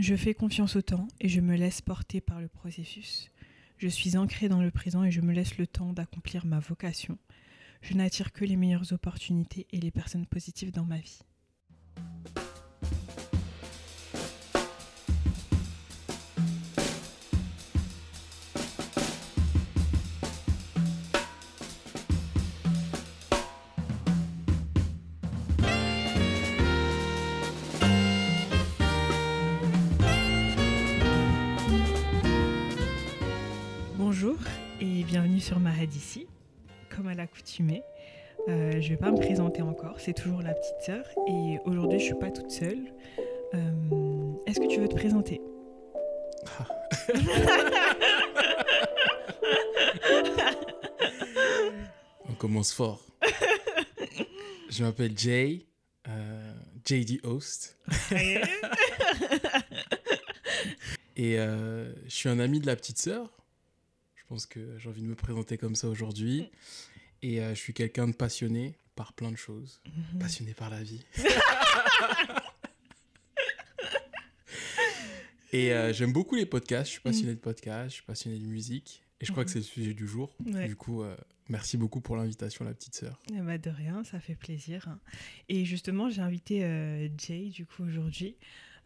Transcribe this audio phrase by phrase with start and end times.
[0.00, 3.32] Je fais confiance au temps et je me laisse porter par le processus.
[3.78, 7.18] Je suis ancré dans le présent et je me laisse le temps d'accomplir ma vocation.
[7.82, 11.18] Je n'attire que les meilleures opportunités et les personnes positives dans ma vie.
[35.98, 36.26] Sur Mahad ici.
[36.94, 37.82] Comme à l'accoutumée,
[38.48, 42.04] euh, je vais pas me présenter encore, c'est toujours la petite sœur et aujourd'hui je
[42.04, 42.94] suis pas toute seule.
[43.54, 45.40] Euh, Est-ce que tu veux te présenter?
[52.28, 53.04] On commence fort.
[54.70, 55.66] Je m'appelle Jay,
[56.08, 56.52] euh,
[56.86, 57.78] JD Host,
[61.16, 63.37] et je suis un ami de la petite sœur.
[64.28, 66.50] Je pense que j'ai envie de me présenter comme ça aujourd'hui.
[67.22, 69.80] Et euh, je suis quelqu'un de passionné par plein de choses.
[70.20, 71.02] Passionné par la vie.
[75.54, 76.88] et euh, j'aime beaucoup les podcasts.
[76.88, 79.02] Je suis passionné de podcasts, je suis passionné de musique.
[79.22, 80.36] Et je crois que c'est le sujet du jour.
[80.44, 80.68] Ouais.
[80.68, 81.16] Du coup, euh,
[81.48, 83.18] merci beaucoup pour l'invitation, la petite sœur.
[83.34, 84.94] Eh ben, de rien, ça fait plaisir.
[85.48, 88.36] Et justement, j'ai invité Jay du coup aujourd'hui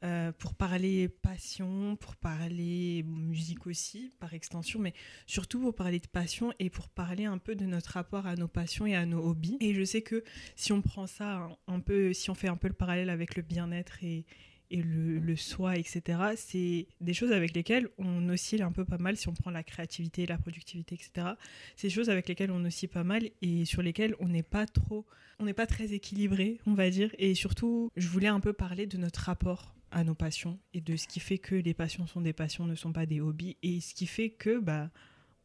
[0.05, 4.95] euh, pour parler passion, pour parler musique aussi par extension, mais
[5.27, 8.49] surtout pour parler de passion et pour parler un peu de notre rapport à nos
[8.49, 9.59] passions et à nos hobbies.
[9.61, 10.25] Et je sais que
[10.57, 13.43] si on prend ça un, peu, si on fait un peu le parallèle avec le
[13.43, 14.25] bien-être et
[14.73, 18.97] et le, le soi, etc., c'est des choses avec lesquelles on oscille un peu pas
[18.97, 21.35] mal si on prend la créativité, la productivité, etc.
[21.77, 24.65] C'est des choses avec lesquelles on oscille pas mal et sur lesquelles on n'est pas
[24.67, 25.05] trop,
[25.39, 27.15] on n'est pas très équilibré, on va dire.
[27.19, 30.97] Et surtout, je voulais un peu parler de notre rapport à nos passions et de
[30.97, 33.81] ce qui fait que les passions sont des passions, ne sont pas des hobbies et
[33.81, 34.91] ce qui fait que bah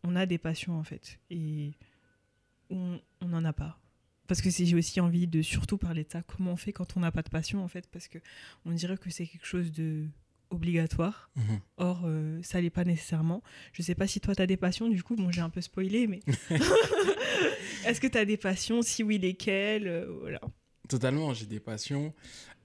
[0.03, 1.19] on a des passions en fait.
[1.29, 1.73] Et
[2.69, 3.79] on n'en a pas.
[4.27, 6.99] Parce que j'ai aussi envie de surtout parler de ça comment on fait quand on
[6.99, 8.17] n'a pas de passion en fait parce que
[8.65, 10.05] on dirait que c'est quelque chose de
[10.49, 11.29] obligatoire.
[11.35, 11.59] Mhm.
[11.77, 13.43] or euh, ça l'est pas nécessairement.
[13.73, 15.61] Je sais pas si toi tu as des passions du coup bon j'ai un peu
[15.61, 16.19] spoilé mais
[17.85, 20.41] est-ce que tu as des passions si oui lesquelles Euh, voilà.
[20.87, 22.13] Totalement, j'ai des passions.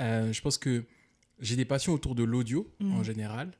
[0.00, 0.84] Euh, je pense que
[1.38, 2.92] j'ai des passions autour de l'audio Mhm.
[2.92, 3.50] en général.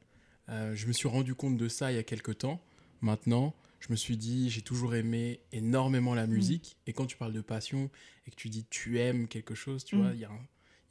[0.49, 2.60] Euh, je me suis rendu compte de ça il y a quelques temps.
[3.00, 6.77] Maintenant, je me suis dit, j'ai toujours aimé énormément la musique.
[6.87, 7.91] Et quand tu parles de passion
[8.27, 10.03] et que tu dis tu aimes quelque chose, tu Mhm.
[10.03, 10.31] vois, il y, a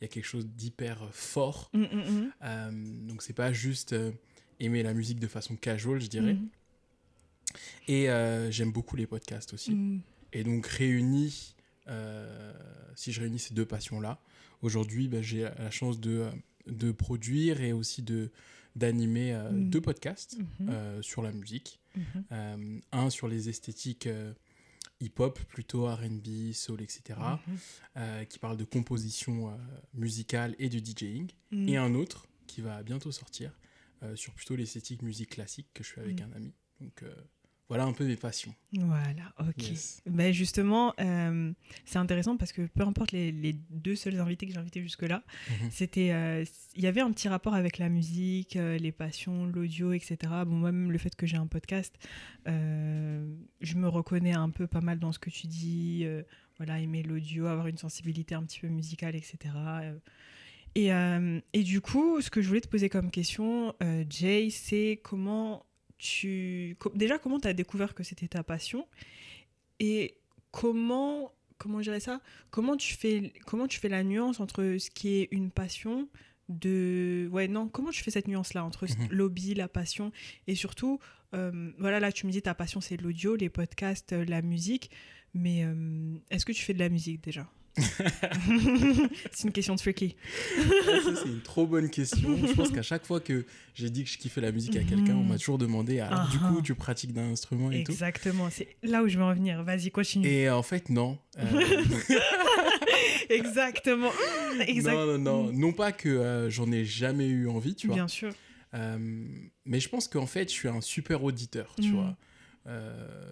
[0.02, 1.70] y quelque chose d'hyper euh, fort.
[1.74, 2.31] Mm, mm, mm.
[2.44, 2.72] Euh,
[3.08, 4.12] donc, c'est pas juste euh,
[4.59, 6.38] aimer la musique de façon casual, je dirais.
[7.88, 8.06] Et
[8.52, 9.78] j'aime beaucoup les podcasts aussi.
[10.34, 11.56] Et donc réunis,
[12.96, 14.20] si je réunis ces deux passions-là,
[14.62, 16.30] aujourd'hui ben, j'ai la chance de,
[16.67, 18.31] de produire et aussi de
[18.75, 19.69] d'animer euh, Mm.
[19.69, 20.69] deux podcasts Mhm.
[20.69, 21.79] euh, sur la musique.
[21.95, 22.03] Mhm.
[22.31, 24.07] Euh, un sur les esthétiques
[25.01, 27.57] hip-hop, plutôt RB, soul, etc., Mhm.
[27.97, 29.57] euh, qui parle de composition
[29.94, 31.31] musicale et de DJing.
[31.51, 31.67] Mm.
[31.69, 33.51] Et un autre qui va bientôt sortir
[34.16, 36.23] sur plutôt l'esthétique musique classique que je fais avec Mm.
[36.23, 36.53] un ami.
[36.79, 37.03] Donc
[37.72, 38.54] voilà un peu mes passions.
[38.74, 39.70] Voilà, ok.
[39.70, 40.02] Yes.
[40.06, 41.54] Ben justement, euh,
[41.86, 45.24] c'est intéressant parce que peu importe les, les deux seuls invités que j'ai invités jusque-là,
[45.50, 45.70] Mhm.
[45.72, 46.44] c'était, euh,
[46.76, 50.18] il y avait un petit rapport avec la musique, euh, les passions, l'audio, etc.
[50.46, 51.96] Bon, moi, même le fait que j'ai un podcast,
[52.46, 56.06] je me reconnais un peu pas mal dans ce que tu dis.
[56.58, 59.38] voilà, aimer l'audio, avoir une sensibilité un petit peu musicale, etc.
[60.76, 60.90] Et,
[61.53, 63.74] et du coup, ce que je voulais te poser comme question,
[64.09, 65.66] Jay, c'est comment
[66.01, 66.75] tu...
[66.95, 68.88] Déjà, comment tu as découvert que c'était ta passion
[69.79, 70.17] Et
[70.51, 71.31] comment...
[71.57, 75.19] Comment je dirais ça Comment tu fais comment tu fais la nuance entre ce qui
[75.19, 76.09] est une passion
[76.50, 80.11] de ouais non comment tu fais cette nuance là entre l'hobby la passion
[80.47, 81.00] et surtout
[81.35, 84.90] euh, voilà là tu me dis ta passion c'est l'audio les podcasts euh, la musique
[85.35, 87.47] mais euh, est-ce que tu fais de la musique déjà?
[89.32, 90.16] c'est une question tricky
[90.56, 92.38] ça, c'est une trop bonne question.
[92.46, 93.46] Je pense qu'à chaque fois que
[93.76, 96.38] j'ai dit que je kiffais la musique à quelqu'un, on m'a toujours demandé alors, du
[96.41, 96.50] Ah.
[96.50, 97.91] coup, tu pratiques d'un instrument et tout.
[97.91, 101.18] exactement c'est là où je veux en venir vas-y continue Et en fait, non.
[101.40, 101.44] Euh,
[103.29, 104.12] exactement
[104.67, 105.52] exact- non, non, non.
[105.53, 107.96] Non pas que euh, j'en ai jamais eu envie, tu vois.
[107.96, 108.34] bien sûr
[108.74, 108.97] Euh,
[109.66, 111.94] mais je pense qu'en fait, je suis un super auditeur, tu Mm.
[111.94, 112.17] vois,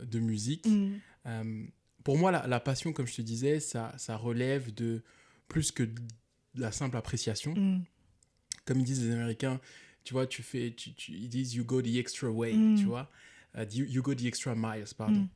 [0.06, 0.66] de musique.
[0.68, 1.68] Mm.
[2.10, 5.04] Pour moi, la, la passion, comme je te disais, ça, ça relève de
[5.48, 6.02] plus que de
[6.56, 7.54] la simple appréciation.
[7.54, 7.84] Mm.
[8.66, 9.60] Comme ils disent les Américains,
[10.04, 12.78] tu vois, tu fais, tu, tu- ils disent you go the extra way, Mm.
[12.78, 13.12] tu vois,
[13.56, 15.20] Euh, you, you go the extra miles, pardon.
[15.22, 15.30] Mm.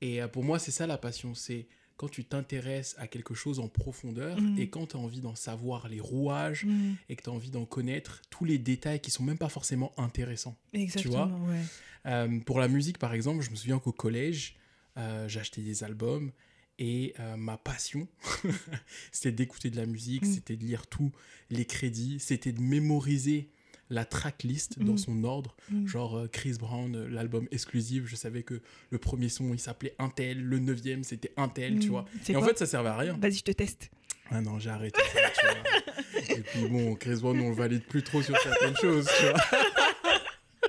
[0.00, 1.66] Et euh, pour moi, c'est ça la passion, c'est
[1.98, 5.88] quand tu t'intéresses à quelque chose en profondeur et quand tu as envie d'en savoir
[5.88, 6.66] les rouages
[7.10, 9.92] et que tu as envie d'en connaître tous les détails qui sont même pas forcément
[9.98, 10.56] intéressants.
[10.72, 11.62] Exactement, ouais.
[12.06, 14.56] Euh, pour la musique, par exemple, je me souviens qu'au collège,
[14.98, 16.30] euh, j'achetais des albums
[16.78, 18.06] et euh, ma passion,
[19.12, 20.32] c'était d'écouter de la musique, Mm.
[20.34, 21.10] c'était de lire tous
[21.50, 23.48] les crédits, c'était de mémoriser
[23.88, 24.98] la tracklist dans Mm.
[24.98, 25.56] son ordre.
[25.70, 25.86] Mm.
[25.86, 28.60] Genre euh, Chris Brown, l'album exclusif, je savais que
[28.90, 32.04] le premier son, il s'appelait Intel, le neuvième, c'était Intel, tu vois.
[32.28, 33.16] Et en fait, ça servait à rien.
[33.18, 33.90] Vas-y, je te teste.
[34.30, 36.36] Ah non, j'ai arrêté ça, tu vois.
[36.36, 39.40] Et puis bon, Chris Brown, on le valide plus trop sur certaines choses, tu vois.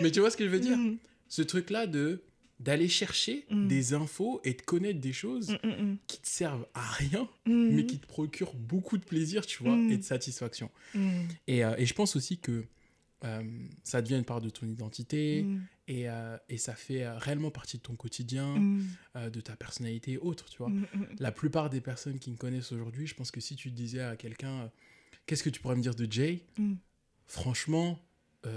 [0.00, 0.76] Mais tu vois ce que je veux dire?
[1.28, 2.22] Ce truc-là de
[2.64, 3.68] d'aller chercher Mm.
[3.68, 7.84] des infos et de connaître des choses Mm, mm, qui te servent à rien, mais
[7.86, 10.70] qui te procurent beaucoup de plaisir, tu vois, et de satisfaction.
[11.46, 12.64] Et, euh, et je pense aussi que
[13.24, 13.42] euh,
[13.84, 15.60] ça devient une part de ton identité Mm.
[15.88, 19.30] et, euh, et ça fait euh, réellement partie de ton quotidien, Mm.
[19.32, 20.68] de ta personnalité et autres, tu vois.
[20.70, 20.86] Mm.
[21.20, 24.16] La plupart des personnes qui me connaissent aujourd'hui, je pense que si tu disais à
[24.16, 24.70] quelqu'un
[25.26, 26.44] qu'est-ce que tu pourrais me dire de Jay,
[27.26, 27.98] franchement,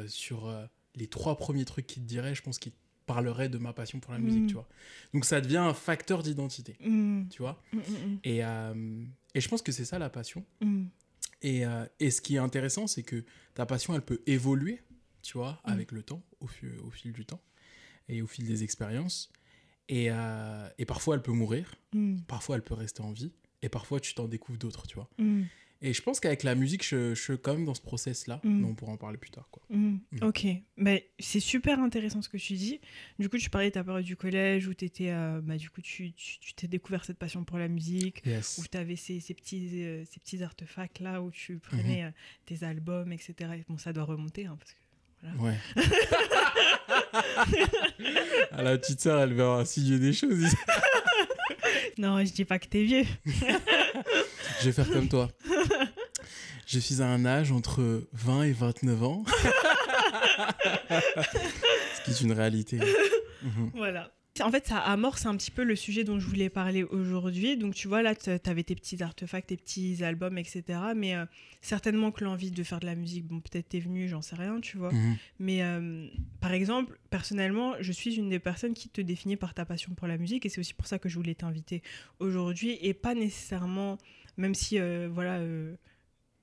[0.08, 0.52] sur
[0.96, 4.00] les trois premiers trucs qu'il te dirait, je pense qu'il te parlerait de ma passion
[4.00, 4.48] pour la musique, Mm.
[4.48, 4.68] tu vois.
[5.14, 7.28] Donc ça devient un facteur d'identité, Mm.
[7.30, 7.62] tu vois.
[7.74, 7.80] Mm,
[8.24, 9.04] Et, euh,
[9.34, 10.44] et je pense que c'est ça la passion.
[11.42, 13.24] Et, euh, et ce qui est intéressant, c'est que
[13.54, 14.82] ta passion, elle peut évoluer,
[15.22, 16.48] tu vois, avec le temps, au,
[16.84, 17.42] au fil du temps
[18.10, 19.32] et au fil des expériences.
[19.90, 21.76] Et, euh, et parfois, elle peut mourir,
[22.28, 23.32] parfois, elle peut rester en vie,
[23.62, 25.10] et parfois, tu t'en découvres d'autres, tu vois.
[25.88, 28.62] Et je pense qu'avec la musique, je, je suis quand même dans ce process-là, Mm.
[28.62, 29.62] mais on pourra en parler plus tard, quoi.
[29.70, 30.24] Mm, Mm.
[30.24, 30.48] Ok,
[30.78, 32.82] mais c'est super intéressant ce que tu dis.
[33.20, 35.82] Du coup, tu parlais de ta période du collège où étais, euh, bah, du coup,
[35.82, 36.12] tu
[36.56, 38.58] t'es découvert cette passion pour la musique, Yes.
[38.58, 42.10] où tu avais ces, ces petits, euh, ces petits artefacts là où tu prenais euh,
[42.48, 43.34] tes albums, etc.
[43.60, 44.78] Et Bon, ça doit remonter, hein, parce que
[45.40, 45.58] Ouais.
[48.52, 50.46] ah, la petite sœur, elle verra signer des choses.
[51.98, 53.06] non, je dis pas que t'es vieux.
[53.26, 55.30] Je vais faire comme toi.
[56.66, 59.24] Je suis à un âge entre 20 et 29 ans.
[60.90, 62.80] Ce qui est une réalité.
[63.44, 63.72] Mhm.
[63.76, 64.12] Voilà.
[64.42, 67.56] En fait, ça amorce un petit peu le sujet dont je voulais parler aujourd'hui.
[67.56, 70.64] Donc, tu vois, là, tu avais tes petits artefacts, tes petits albums, etc.
[70.94, 71.26] Mais euh,
[71.62, 74.60] certainement que l'envie de faire de la musique, bon, peut-être t'es venu, j'en sais rien,
[74.60, 74.92] tu vois.
[74.92, 75.16] Mhm.
[75.40, 76.08] Mais euh,
[76.42, 80.08] par exemple, personnellement, je suis une des personnes qui te définit par ta passion pour
[80.08, 81.82] la musique et c'est aussi pour ça que je voulais t'inviter
[82.20, 83.98] aujourd'hui et pas nécessairement,
[84.36, 85.40] même si, euh, voilà,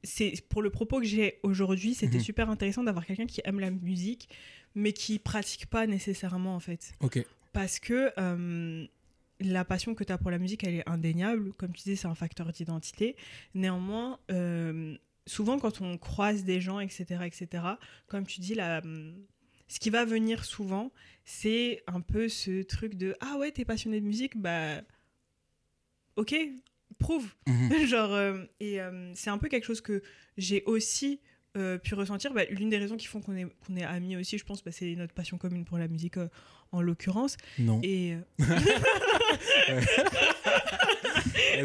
[0.05, 2.25] c'est pour le propos que j'ai aujourd'hui, c'était Mhm.
[2.25, 4.29] super intéressant d'avoir quelqu'un qui aime la musique
[4.75, 6.93] mais qui pratique pas nécessairement en fait.
[7.01, 7.25] Ok.
[7.53, 8.87] Parce que euh,
[9.41, 11.53] la passion que tu as pour la musique, elle est indéniable.
[11.55, 13.15] Comme tu disais, c'est un facteur d'identité.
[13.55, 14.97] Néanmoins, euh,
[15.27, 17.65] souvent quand on croise des gens, etc., etc.,
[18.07, 18.81] comme tu dis, la,
[19.69, 20.91] ce qui va venir souvent,
[21.27, 24.81] c'est un peu ce truc de Ah ouais, t'es passionné de musique, bah.
[26.17, 26.35] Ok,
[26.99, 27.27] prouve.
[27.47, 27.87] Mhm.
[27.87, 30.03] Genre, euh, et euh, c'est un peu quelque chose que
[30.37, 31.21] j'ai aussi
[31.57, 32.33] euh, pu ressentir.
[32.33, 34.73] Bah, L'une des raisons qui font qu'on est, qu'on est amis aussi, je pense, bah,
[34.73, 36.17] c'est notre passion commune pour la musique
[36.73, 37.37] en l'occurrence.
[37.59, 37.81] Non.
[37.83, 38.17] Et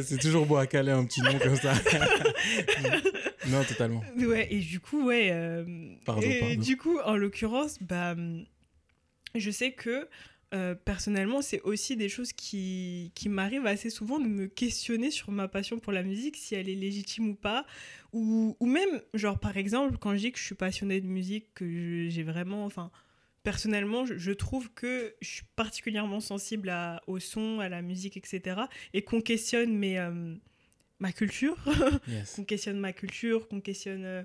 [0.04, 1.74] C'est toujours beau à caler un petit nom comme ça.
[3.48, 4.04] non, totalement.
[4.18, 5.30] ouais, et du coup, ouais.
[6.06, 6.62] Pardon, et pardon.
[6.62, 8.16] du coup, en l'occurrence, bah,
[9.34, 10.08] je sais que
[10.54, 15.32] euh, personnellement, c'est aussi des choses qui, qui m'arrivent assez souvent de me questionner sur
[15.32, 17.66] ma passion pour la musique, si elle est légitime ou pas.
[18.14, 21.54] Ou, ou même, genre, par exemple, quand je dis que je suis passionnée de musique,
[21.54, 22.66] que j'ai vraiment.
[22.66, 22.92] Enfin,
[23.44, 28.16] personnellement, je, je trouve que je suis particulièrement sensible à, au son, à la musique,
[28.16, 28.62] etc.
[28.94, 30.34] Et qu'on questionne mes, euh,
[31.00, 31.58] ma culture.
[32.08, 32.32] Yes.
[32.36, 34.24] qu'on questionne ma culture, qu'on questionne euh,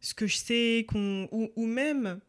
[0.00, 2.20] ce que je sais, qu'on ou, ou même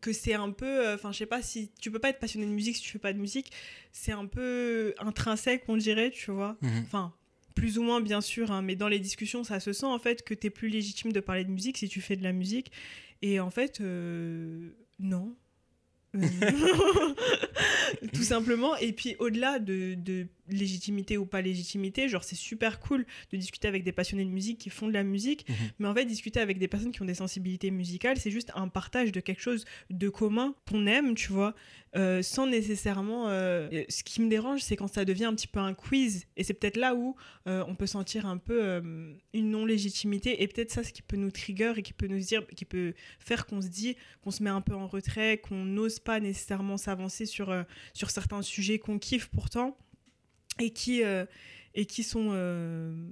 [0.00, 2.46] que c'est un peu, euh, enfin je sais pas si tu peux pas être passionné
[2.46, 3.52] de musique si tu fais pas de musique,
[3.92, 6.56] c'est un peu intrinsèque on dirait, tu vois.
[6.62, 6.82] Mhm.
[6.86, 7.14] Enfin
[7.54, 10.22] plus ou moins bien sûr, hein, mais dans les discussions ça se sent en fait
[10.22, 12.72] que t'es plus légitime de parler de musique si tu fais de la musique.
[13.22, 15.34] Et en fait euh, non.
[16.16, 16.20] Euh,
[18.12, 23.04] tout simplement et puis au-delà de, de légitimité ou pas légitimité genre c'est super cool
[23.32, 25.54] de discuter avec des passionnés de musique qui font de la musique Mhm.
[25.78, 28.68] mais en fait discuter avec des personnes qui ont des sensibilités musicales c'est juste un
[28.68, 31.54] partage de quelque chose de commun qu'on aime tu vois
[31.96, 35.58] euh, sans nécessairement euh, ce qui me dérange c'est quand ça devient un petit peu
[35.60, 37.16] un quiz et c'est peut-être là où
[37.46, 38.80] euh, on peut sentir un peu
[39.32, 42.18] une non légitimité et peut-être ça ce qui peut nous trigger et qui peut nous
[42.20, 45.64] dire qui peut faire qu'on se dit qu'on se met un peu en retrait qu'on
[45.64, 47.54] n'ose pas nécessairement s'avancer sur
[47.92, 49.76] sur certains sujets qu'on kiffe pourtant
[50.58, 51.24] et qui euh,
[51.74, 53.08] et qui sont euh,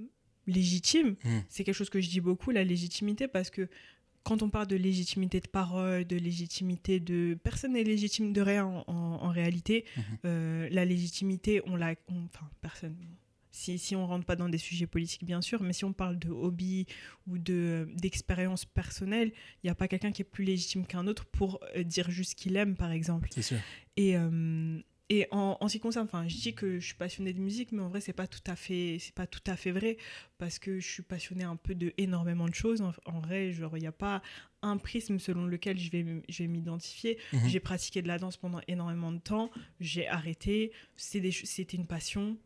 [0.46, 1.42] légitimes Mhm.
[1.48, 3.68] c'est quelque chose que je dis beaucoup la légitimité parce que
[4.24, 7.38] quand on parle de légitimité de parole, de légitimité de...
[7.42, 8.92] Personne n'est légitime de rien en, en-
[9.22, 9.86] en réalité.
[9.96, 10.02] Mhm.
[10.26, 11.94] Euh, la légitimité, on l'a...
[12.08, 12.94] on- Enfin, personne...
[13.52, 16.18] Si, si on rentre pas dans des sujets politiques, bien sûr, mais si on parle
[16.18, 16.84] de hobby
[17.26, 21.24] ou de d'expérience personnelle, il n'y a pas quelqu'un qui est plus légitime qu'un autre
[21.24, 23.30] pour dire juste ce qu'il aime, par exemple.
[23.32, 23.58] C'est sûr.
[23.96, 24.14] Et,
[25.10, 27.72] et en, en ce qui concerne, enfin, je dis que je suis passionnée de musique,
[27.72, 29.96] mais en vrai, c'est pas tout à fait, c'est pas tout à fait vrai
[30.36, 32.82] parce que je suis passionnée un peu de énormément de choses.
[32.82, 34.22] En, en vrai, genre, il n'y a pas
[34.60, 37.18] un prisme selon lequel je vais, je vais m'identifier.
[37.32, 37.48] Mhm.
[37.48, 39.50] J'ai pratiqué de la danse pendant énormément de temps.
[39.80, 40.72] J'ai arrêté.
[40.96, 42.36] C'était une passion.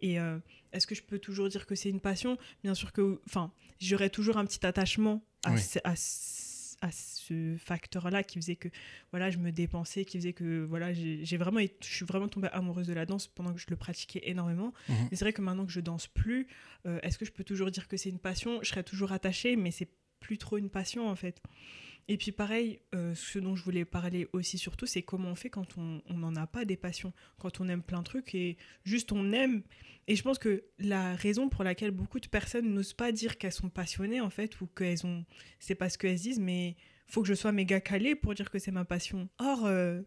[0.00, 0.38] Et euh,
[0.72, 2.36] est-ce que je peux toujours dire que c'est une passion?
[2.64, 5.60] Bien sûr que, enfin, j'aurais toujours un petit attachement à, Oui.
[5.84, 6.47] à ce-
[6.80, 8.68] à ce facteur-là qui faisait que,
[9.10, 12.86] voilà, je me dépensais, qui faisait que, voilà, j'ai vraiment, je suis vraiment tombée amoureuse
[12.86, 14.72] de la danse pendant que je le pratiquais énormément.
[14.88, 14.96] Mhm.
[15.10, 16.46] Mais c'est vrai que maintenant que je danse plus,
[16.86, 18.60] euh, est-ce que je peux toujours dire que c'est une passion?
[18.62, 19.88] Je serais toujours attachée, mais c'est
[20.20, 21.40] plus trop une passion en fait.
[22.10, 25.50] Et puis pareil, euh, ce dont je voulais parler aussi surtout, c'est comment on fait
[25.50, 29.12] quand on n'en a pas des passions, quand on aime plein de trucs et juste
[29.12, 29.62] on aime.
[30.06, 33.52] Et je pense que la raison pour laquelle beaucoup de personnes n'osent pas dire qu'elles
[33.52, 35.26] sont passionnées en fait, ou qu'elles ont,
[35.60, 36.76] c'est parce qu'elles se disent mais
[37.08, 39.28] faut que je sois méga calée pour dire que c'est ma passion.
[39.38, 40.00] Or, euh,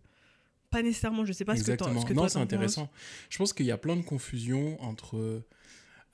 [0.71, 1.23] pas nécessairement.
[1.23, 2.01] Je sais pas ce que, Exactement.
[2.01, 2.43] ce que non, c'est penses.
[2.43, 2.89] intéressant.
[3.29, 5.43] Je pense qu'il y a plein de confusions entre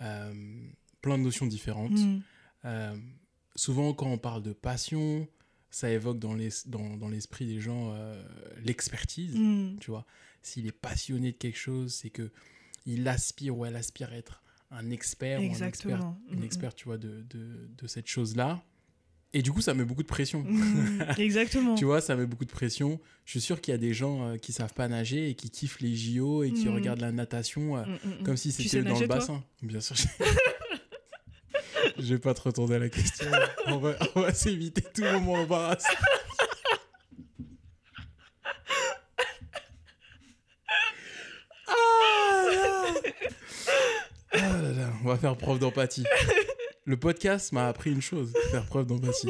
[0.01, 0.33] euh,
[1.01, 1.97] plein de notions différentes.
[1.97, 2.21] Mm.
[3.57, 5.27] Souvent, quand on parle de passion,
[5.69, 8.23] ça évoque dans les- dans, dans l'esprit des gens euh,
[8.63, 9.35] l'expertise.
[9.35, 9.77] Mm.
[9.81, 10.05] Tu vois,
[10.41, 12.31] s'il est passionné de quelque chose, c'est que
[12.85, 16.17] il aspire ou elle aspire à être un expert ou un expert, Exactement.
[16.31, 16.45] une Mm, mm.
[16.45, 18.63] experte, tu vois, de, de, de cette chose-là.
[19.33, 20.43] Et du coup, ça met beaucoup de pression.
[20.43, 21.75] Mm, exactement.
[21.75, 22.99] Tu vois, ça met beaucoup de pression.
[23.25, 25.49] Je suis sûr qu'il y a des gens euh, qui savent pas nager et qui
[25.49, 28.23] kiffent les JO et qui regardent la natation euh, Mm, mm, mm.
[28.23, 29.43] comme si c'était dans le bassin.
[29.61, 29.95] Bien sûr.
[31.99, 33.29] je- vais pas te retourner la question.
[33.67, 35.87] On va, on va s'éviter tout moment embarrassant.
[41.67, 41.73] Ah
[42.51, 42.93] là
[44.33, 46.05] Ah là là, on va faire preuve d'empathie.
[46.85, 49.29] Le podcast m'a appris une chose, faire preuve d'empathie.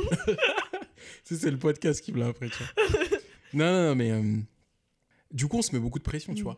[1.23, 2.87] C'est le podcast qui me l'a appris, tu vois.
[3.53, 4.37] Non, non, non, mais euh,
[5.31, 6.45] du coup, on se met beaucoup de pression, tu Mm.
[6.45, 6.57] vois.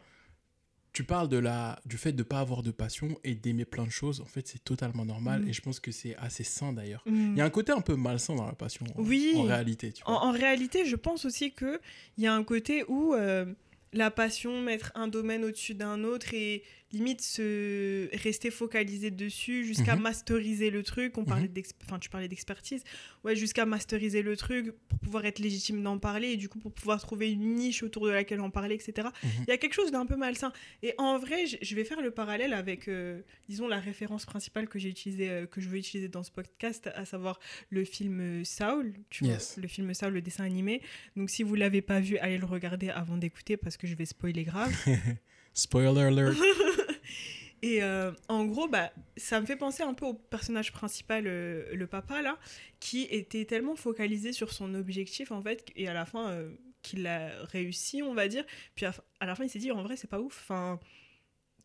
[0.99, 3.85] Tu parles de la, du fait de ne pas avoir de passion et d'aimer plein
[3.85, 4.19] de choses.
[4.19, 5.47] En fait, c'est totalement normal Mm.
[5.47, 7.03] et je pense que c'est assez sain d'ailleurs.
[7.05, 7.31] Mm.
[7.31, 9.31] Il y a un côté un peu malsain dans la passion, en, Oui.
[9.37, 10.23] en réalité, tu En, vois.
[10.25, 11.79] en réalité, je pense aussi qu'il
[12.17, 13.45] y a un côté où euh,
[13.93, 19.95] la passion, mettre un domaine au-dessus d'un autre et limite se rester focalisé dessus jusqu'à
[19.95, 20.01] Mhm.
[20.01, 21.17] masteriser le truc.
[21.17, 21.63] On parlait Mhm.
[21.85, 22.83] enfin, tu parlais d'expertise.
[23.23, 26.71] Ouais, jusqu'à masteriser le truc pour pouvoir être légitime d'en parler et du coup pour
[26.73, 29.09] pouvoir trouver une niche autour de laquelle en parler, etc.
[29.23, 29.29] Mhm.
[29.47, 30.51] Il y a quelque chose d'un peu malsain.
[30.81, 34.79] Et en vrai, je vais faire le parallèle avec, euh, disons, la référence principale que
[34.79, 38.43] j'ai utilisée, euh, que je veux utiliser dans ce podcast, à savoir le film euh,
[38.43, 39.53] Saul, tu Yes.
[39.55, 40.81] vois, le film Saul, le dessin animé.
[41.15, 44.05] Donc si vous l'avez pas vu, allez le regarder avant d'écouter parce que je vais
[44.05, 44.71] spoiler grave.
[45.53, 46.37] Spoiler alert.
[47.61, 51.73] Et euh, en gros, bah, ça me fait penser un peu au personnage principal, euh,
[51.75, 52.37] le papa, là,
[52.79, 56.51] qui était tellement focalisé sur son objectif, en fait, et à la fin, euh,
[56.81, 58.45] qu'il a réussi, on va dire.
[58.75, 60.39] Puis à, à la fin, il s'est dit, en vrai, c'est pas ouf.
[60.43, 60.79] Enfin,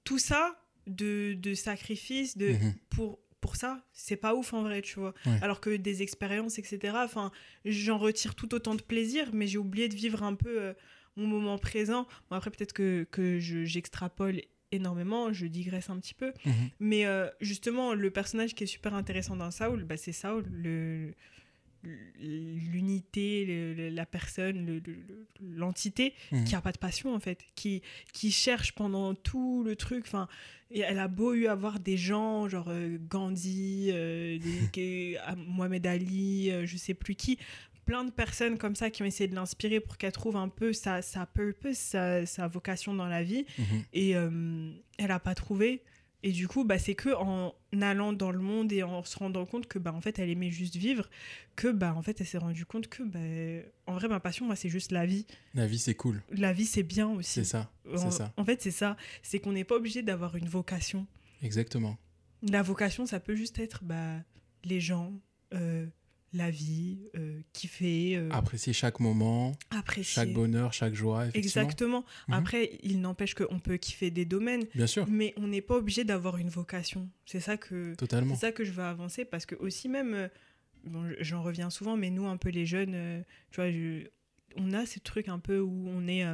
[0.03, 2.75] tout ça, de, de sacrifice, de, Mhm.
[2.91, 5.15] pour, pour ça, c'est pas ouf, en vrai, tu vois.
[5.27, 5.39] Ouais.
[5.43, 7.31] Alors que des expériences, etc., enfin,
[7.65, 10.75] j'en retire tout autant de plaisir, mais j'ai oublié de vivre un peu
[11.17, 12.09] mon moment présent.
[12.29, 14.41] Bon, après, peut-être que, que je- j'extrapole
[14.73, 16.33] énormément, je digresse un petit peu.
[16.45, 16.53] Mhm.
[16.81, 21.15] Mais euh, justement, le personnage qui est super intéressant dans Saul, bah, c'est Saul, le-
[22.19, 26.45] l'unité, le- la personne, le- le- le- l'entité Mhm.
[26.45, 30.05] qui a pas de passion en fait, qui, qui cherche pendant tout le truc.
[30.07, 30.29] Enfin,
[30.75, 36.51] elle a beau eu avoir des gens genre euh, Gandhi, euh, des- ah, Mohamed Ali,
[36.51, 37.39] euh, je sais plus qui,
[37.85, 40.73] plein de personnes comme ça qui ont essayé de l'inspirer pour qu'elle trouve un peu
[40.73, 43.83] sa, sa purpose, sa, sa vocation dans la vie Mhm.
[43.93, 45.83] et euh, elle a pas trouvé
[46.23, 49.45] et du coup bah c'est que en allant dans le monde et en se rendant
[49.45, 51.11] compte que bah en fait elle aimait juste vivre
[51.55, 54.57] que bah en fait elle s'est rendue compte que bah en vrai ma passion moi
[54.57, 56.23] c'est juste la vie La vie, c'est cool.
[56.31, 57.71] la vie c'est bien aussi C'est ça.
[57.93, 58.33] en, C'est ça.
[58.39, 61.07] en fait c'est ça c'est qu'on n'est pas obligé d'avoir une vocation
[61.43, 61.99] Exactement.
[62.43, 64.17] la vocation ça peut juste être bah
[64.65, 65.13] les gens
[65.53, 65.85] euh,
[66.35, 71.27] la vie euh, kiffer euh, Apprécier chaque moment, apprécier chaque bonheur, chaque joie.
[71.35, 72.35] Exactement Mhm.
[72.35, 76.05] après il n'empêche qu'on peut kiffer des domaines Bien sûr, mais on n'est pas obligé
[76.05, 77.09] d'avoir une vocation.
[77.25, 78.35] C'est ça que totalement.
[78.35, 80.29] c'est ça que je veux avancer parce que aussi même euh,
[80.85, 84.07] bon, j'en reviens souvent mais nous un peu les jeunes tu vois je-
[84.57, 86.25] on a ce truc un peu où on est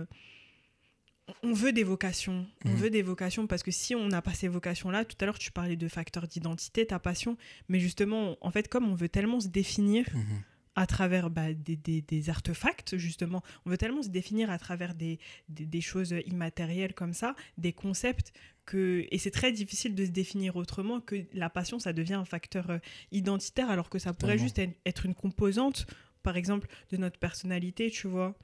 [1.42, 2.76] on veut des vocations, on Mhm.
[2.76, 5.52] veut des vocations parce que si on n'a pas ces vocations-là, tout à l'heure tu
[5.52, 7.36] parlais de facteurs d'identité, ta passion,
[7.68, 10.42] mais justement, en fait, comme on veut tellement se définir, Mhm.
[10.76, 13.42] à travers bah, des, des, des, artefacts, justement.
[13.66, 15.18] On veut tellement se définir à travers des,
[15.48, 18.32] des, choses immatérielles comme ça, des concepts,
[18.66, 22.24] que, et c'est très difficile de se définir autrement que la passion, ça devient un
[22.24, 22.78] facteur euh,
[23.10, 24.64] identitaire, alors que ça pourrait Totalement.
[24.66, 25.86] juste être une composante,
[26.22, 28.36] par exemple, de notre personnalité, tu vois.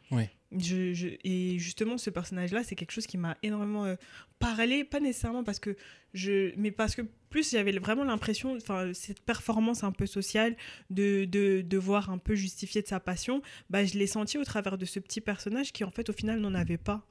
[0.56, 3.96] Je, je- et justement, ce personnage-là, c'est quelque chose qui m'a énormément euh,
[4.38, 5.76] parlé, pas nécessairement parce que
[6.14, 10.56] je, mais parce que plus j'avais vraiment l'impression, enfin, cette performance un peu sociale
[10.88, 14.78] de, de devoir un peu justifier de sa passion, bah, je l'ai senti au travers
[14.78, 17.04] de ce petit personnage qui, en fait, au final, n'en avait pas,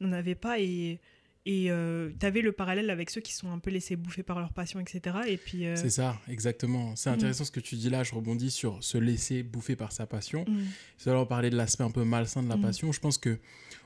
[0.00, 1.00] n'en avait pas et
[1.46, 1.70] et
[2.18, 4.80] tu avais le parallèle avec ceux qui sont un peu laissés bouffer par leur passion,
[4.80, 5.16] etc.
[5.28, 5.64] Et puis.
[5.64, 6.94] euh, C'est ça, exactement.
[6.96, 7.14] C'est Mm.
[7.14, 8.02] intéressant ce que tu dis là.
[8.02, 10.44] Je rebondis sur se laisser bouffer par sa passion.
[10.48, 10.64] mm,
[10.98, 12.62] C'est alors parler de l'aspect un peu malsain de la Mm.
[12.62, 12.92] passion.
[12.92, 13.38] Je pense que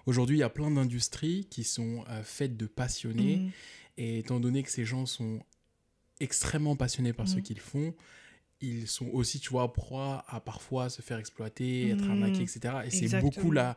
[0.06, 3.36] aujourd'hui il y a plein d'industries qui sont euh, faites de passionnés.
[3.36, 3.50] mm,
[3.98, 5.42] Et étant donné que ces gens sont
[6.20, 7.94] extrêmement passionnés par ce qu'ils font,
[8.62, 12.60] ils sont aussi, tu vois, proie à parfois se faire exploiter, être arnaqués, etc.
[12.86, 13.76] Et c'est beaucoup la,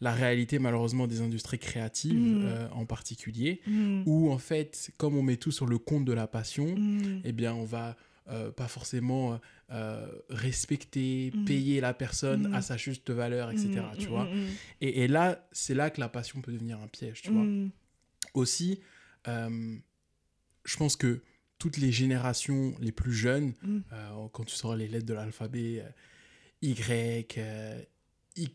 [0.00, 2.40] la réalité, malheureusement, des industries créatives Mm.
[2.44, 6.12] euh, en particulier, mm, où en fait, comme on met tout sur le compte de
[6.12, 7.96] la passion, mm, eh bien, on va
[8.30, 9.38] euh, pas forcément
[9.70, 11.44] euh, respecter, Mm.
[11.44, 13.68] payer la personne à sa juste valeur, etc.
[13.98, 14.28] tu vois.
[14.80, 17.46] Et, et là, c'est là que la passion peut devenir un piège, tu vois.
[18.34, 18.80] Aussi,
[19.26, 21.22] je pense que
[21.58, 23.52] toutes les générations les plus jeunes,
[24.32, 25.84] quand tu sauras les lettres de l'alphabet,
[26.62, 27.26] Y,
[28.36, 28.48] y,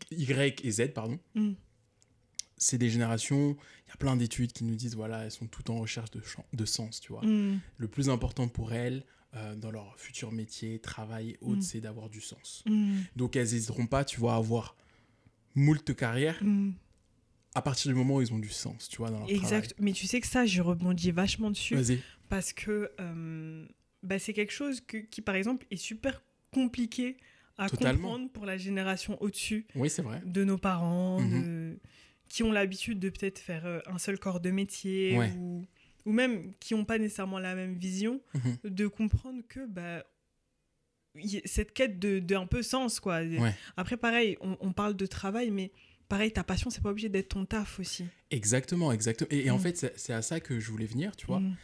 [0.66, 1.52] et Z, pardon, mm,
[2.58, 3.56] c'est des générations,
[3.86, 6.22] il y a plein d'études qui nous disent, voilà, elles sont toutes en recherche de,
[6.66, 7.26] sens, tu vois.
[7.26, 9.06] mm, Le plus important pour elles,
[9.36, 11.62] euh, dans leur futur métier, travail et autres, Mm.
[11.62, 12.64] c'est d'avoir du sens.
[13.16, 14.76] Donc elles n'hésiteront pas, tu vois, à avoir
[15.56, 16.42] moult carrières
[17.56, 19.74] à partir du moment où ils ont du sens, tu vois, dans leur Exact.
[19.80, 21.76] Mais tu sais que ça, je rebondis vachement dessus.
[21.76, 22.00] travail.
[22.30, 23.66] Parce que euh,
[24.04, 26.22] bah, c'est quelque chose que- qui, par exemple, est super
[26.54, 27.18] compliqué
[27.60, 28.02] à Totalement.
[28.10, 30.22] comprendre pour la génération au-dessus Oui, c'est vrai.
[30.26, 31.44] de nos parents, Mhm.
[31.44, 31.80] de-
[32.30, 35.32] qui ont l'habitude de peut-être faire euh, un seul corps de métier, Ouais.
[35.38, 35.66] ou,
[36.06, 38.58] ou même qui n'ont pas nécessairement la même vision, Mhm.
[38.72, 40.04] de comprendre que bah,
[41.46, 43.22] cette quête de, de un peu sens, quoi.
[43.22, 43.54] Ouais.
[43.78, 45.72] Après, pareil, on, on parle de travail, mais
[46.08, 48.06] pareil, ta passion, c'est pas obligé d'être ton taf aussi.
[48.32, 49.28] Exactement, exactement.
[49.32, 49.62] Et, et en Mm.
[49.62, 51.40] fait, c'est c'est à ça que je voulais venir, tu vois.
[51.40, 51.56] Mm.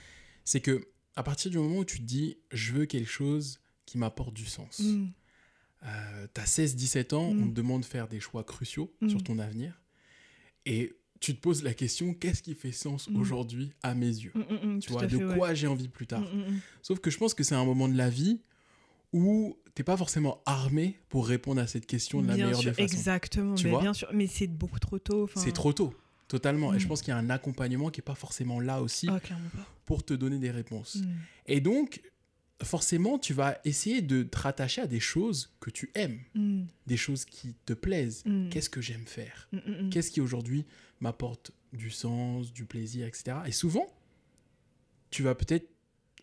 [0.44, 3.98] C'est que à partir du moment où tu te dis, je veux quelque chose qui
[3.98, 4.80] m'apporte du sens.
[4.80, 5.08] Mm.
[5.86, 7.44] Euh, T'as 16-17 ans, Mm.
[7.44, 9.10] on te demande de faire des choix cruciaux Mm.
[9.10, 9.82] sur ton avenir.
[10.66, 13.16] Et tu te poses la question, qu'est-ce qui fait sens Mm.
[13.18, 15.38] aujourd'hui à mes yeux Mm, mm, mm, Tu vois, de fait, ouais.
[15.38, 16.22] quoi j'ai envie plus tard.
[16.22, 16.60] Mm, mm, mm.
[16.82, 18.42] Sauf que je pense que c'est un moment de la vie
[19.14, 22.72] où t'es pas forcément armé pour répondre à cette question de la bien meilleure sûr,
[22.72, 22.94] des façons.
[22.98, 23.56] exactement.
[23.56, 25.30] Tu mais vois bien sûr, mais c'est beaucoup trop tôt.
[25.36, 25.94] C'est trop tôt,
[26.28, 26.74] totalement.
[26.74, 26.88] Et je Mm.
[26.90, 29.20] pense qu'il y a un accompagnement qui est pas forcément là aussi Ah,
[29.86, 30.96] pour te donner des réponses.
[30.98, 31.08] Mm.
[31.48, 32.02] Et donc,
[32.64, 36.64] forcément, tu vas essayer de te rattacher à des choses que tu aimes, Mm.
[36.88, 38.24] des choses qui te plaisent.
[38.26, 38.50] Mm.
[38.50, 39.50] Qu'est-ce que j'aime faire?
[39.52, 39.90] Mm.
[39.90, 40.66] Qu'est-ce qui aujourd'hui
[41.02, 43.38] m'apporte du sens, du plaisir, etc.
[43.46, 43.88] Et souvent,
[45.10, 45.68] tu vas peut-être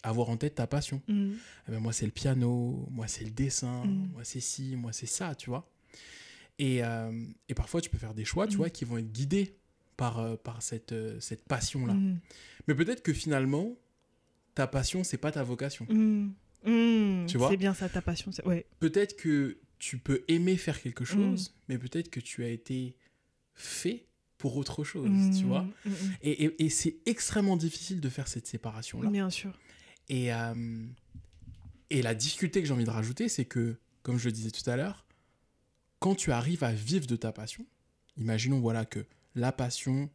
[0.03, 1.01] avoir en tête ta passion.
[1.09, 1.35] Eh
[1.69, 5.35] ben, moi, c'est le piano, moi, c'est le dessin, moi, c'est ci, moi, c'est ça,
[5.35, 5.71] tu vois?
[6.59, 7.13] Et, euh,
[7.49, 9.55] et parfois, tu peux faire des choix, tu vois, qui vont être guidés
[9.97, 11.95] par, euh, par cette, euh, cette passion-là.
[12.67, 13.77] Mais peut-être que finalement,
[14.55, 15.87] ta passion, c'est pas ta vocation.
[15.89, 16.33] Mm.
[16.65, 17.27] Mm.
[17.27, 18.31] Tu vois C'est bien ça, ta passion.
[18.33, 18.67] c'est- Ouais.
[18.81, 21.07] Peut-être que tu peux aimer faire quelque Mm.
[21.07, 22.95] chose, mais peut-être que tu as été
[23.55, 24.07] fait
[24.39, 25.67] pour autre chose, tu vois.
[26.23, 29.09] Et, et- et c'est extrêmement difficile de faire cette séparation-là.
[29.11, 29.57] Bien sûr.
[30.09, 30.85] Et, euh,
[31.91, 34.69] et la difficulté que j'ai envie de rajouter, c'est que, comme je le disais tout
[34.69, 35.07] à l'heure,
[36.01, 37.65] quand tu arrives à vivre de ta passion,
[38.17, 39.05] imaginons voilà que
[39.37, 40.11] la passion,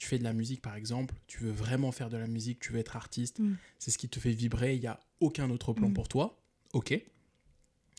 [0.00, 2.72] tu fais de la musique par exemple, tu veux vraiment faire de la musique, tu
[2.72, 3.54] veux être artiste, Mm.
[3.78, 5.94] c'est ce qui te fait vibrer, il n'y a aucun autre plan Mm.
[5.94, 6.98] pour toi, ok.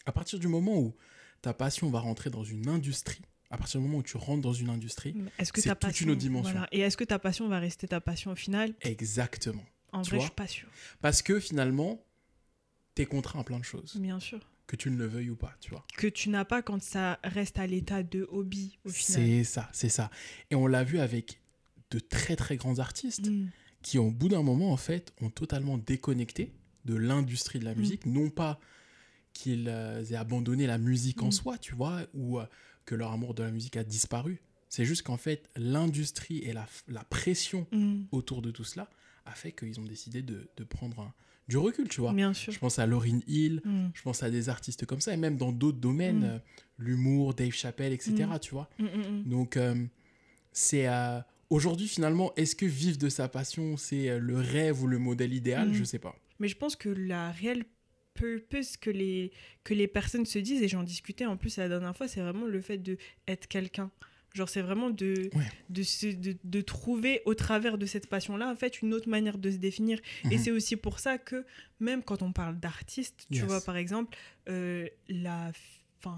[0.05, 0.95] À partir du moment où
[1.43, 4.51] ta passion va rentrer dans une industrie, à partir du moment où tu rentres dans
[4.53, 6.51] une industrie, Mais Est-ce que C'est toute passion une autre dimension.
[6.53, 6.67] voilà.
[6.71, 8.73] Et est-ce que ta passion va rester ta passion au final?
[8.81, 9.63] Exactement.
[9.91, 10.69] En Tu vrai, je suis pas sûre.
[11.01, 12.03] Parce que finalement,
[12.95, 14.39] tu es contraint à plein de choses, Bien sûr.
[14.65, 15.85] que tu ne le veuilles ou pas, tu vois.
[15.97, 19.21] Que tu n'as pas quand ça reste à l'état de hobby au final.
[19.21, 20.09] C'est ça, c'est ça.
[20.49, 21.40] Et on l'a vu avec
[21.91, 23.47] de très très grands artistes Mm.
[23.81, 26.51] qui, au bout d'un moment, en fait, ont totalement déconnecté
[26.85, 27.77] de l'industrie de la Mm.
[27.79, 28.05] musique.
[28.05, 28.59] Non pas
[29.33, 31.31] qu'ils euh, aient abandonné la musique en Mm.
[31.31, 32.45] soi, tu vois, ou euh,
[32.85, 34.41] que leur amour de la musique a disparu.
[34.69, 37.67] C'est juste qu'en fait, l'industrie et la, la pression
[38.11, 38.89] autour de tout cela
[39.25, 41.13] a fait qu'ils ont décidé de, de prendre un-
[41.47, 42.13] du recul, tu vois.
[42.13, 42.53] Bien sûr.
[42.53, 43.87] Je pense à Lauryn Hill, Mm.
[43.93, 46.23] je pense à des artistes comme ça, et même dans d'autres domaines, Mm.
[46.23, 46.39] euh,
[46.77, 48.39] l'humour, Dave Chappelle, etc., Mm.
[48.39, 48.69] tu vois.
[49.25, 49.75] Donc, euh,
[50.53, 50.87] c'est.
[50.87, 51.19] euh,
[51.51, 55.33] Aujourd'hui, finalement, est-ce que vivre de sa passion, c'est euh, le rêve ou le modèle
[55.33, 55.67] idéal?
[55.69, 55.73] Mm.
[55.73, 56.15] Je sais pas.
[56.39, 57.65] Mais je pense que la réelle
[58.13, 59.31] purpose que les,
[59.65, 62.45] que les personnes se disent, et j'en discutais en plus la dernière fois, c'est vraiment
[62.45, 63.91] le fait de être quelqu'un.
[64.33, 65.43] Genre, c'est vraiment de, Ouais.
[65.69, 69.37] de, se- de, de trouver au travers de cette passion-là, en fait, une autre manière
[69.37, 69.99] de se définir.
[70.31, 70.43] Et Mhm.
[70.43, 71.45] c'est aussi pour ça que,
[71.81, 73.43] même quand on parle d'artiste, tu Yes.
[73.45, 75.51] vois, par exemple, euh, la,
[75.99, 76.17] 'fin,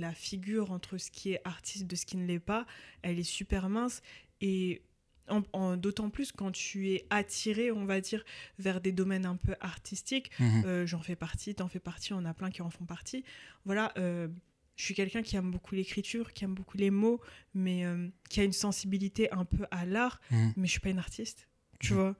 [0.00, 2.66] la figure entre ce qui est artiste de ce qui ne l'est pas,
[3.02, 4.02] elle est super mince.
[4.42, 4.82] Et
[5.28, 8.24] en- en- d'autant plus quand tu es attiré, on va dire,
[8.58, 10.30] vers des domaines un peu artistiques.
[10.40, 10.62] Mhm.
[10.66, 13.24] Euh, J'en fais partie, t'en fais partie, on a plein qui en font partie.
[13.64, 14.28] Voilà, euh,
[14.76, 17.20] je suis quelqu'un qui aime beaucoup l'écriture, qui aime beaucoup les mots,
[17.54, 20.52] mais euh, qui a une sensibilité un peu à l'art, Mhm.
[20.56, 21.46] mais je suis pas une artiste,
[21.78, 21.98] tu Mhm.
[22.00, 22.16] vois.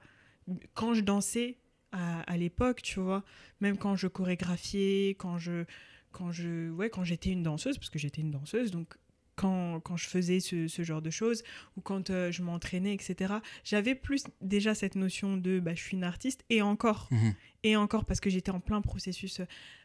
[0.73, 1.57] Quand je dansais
[1.91, 3.23] à, à l'époque, tu vois,
[3.59, 5.65] même quand je chorégraphiais, quand je,
[6.11, 8.95] quand je, ouais, quand j'étais une danseuse, parce que j'étais une danseuse, donc
[9.35, 11.43] quand, quand je faisais ce, ce genre de choses
[11.77, 13.35] ou quand euh, je m'entraînais, etc.
[13.63, 17.33] J'avais plus déjà cette notion de bah, je suis une artiste et encore Mhm.
[17.63, 19.41] et encore parce que j'étais en plein processus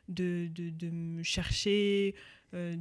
[0.09, 2.15] de, de, de me chercher,
[2.55, 2.77] euh,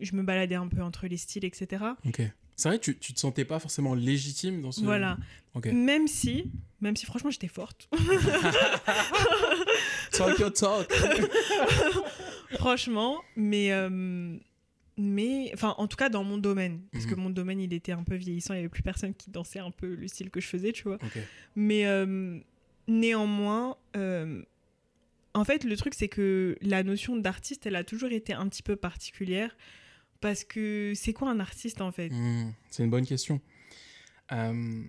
[0.00, 1.84] je me baladais un peu entre les styles, etc.
[2.06, 2.22] Ok.
[2.56, 4.80] C'est vrai, tu, tu te sentais pas forcément légitime dans ce.
[4.80, 5.16] Voilà.
[5.54, 5.66] Ok.
[5.66, 7.88] Même si, même si franchement j'étais forte.
[10.12, 10.90] Talk your talk.
[12.54, 14.36] franchement, mais, euh,
[14.98, 17.20] mais, enfin, en tout cas dans mon domaine, parce que Mhm.
[17.22, 19.70] mon domaine il était un peu vieillissant, il y avait plus personne qui dansait un
[19.70, 20.98] peu le style que je faisais, tu vois.
[21.56, 22.38] Mais euh,
[22.88, 24.42] néanmoins, euh,
[25.34, 28.62] en fait, le truc, c'est que la notion d'artiste, elle a toujours été un petit
[28.62, 29.56] peu particulière.
[30.20, 32.08] Parce que c'est quoi un artiste, en fait?
[32.08, 33.40] Hmm, c'est une bonne question.
[34.32, 34.82] Euh,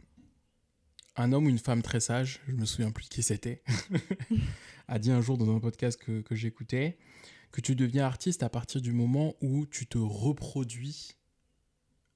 [1.20, 3.62] un homme ou une femme très sage, je me souviens plus qui c'était,
[4.88, 6.98] a dit un jour dans un podcast que, que j'écoutais
[7.52, 11.16] que tu deviens artiste à partir du moment où tu te reproduis,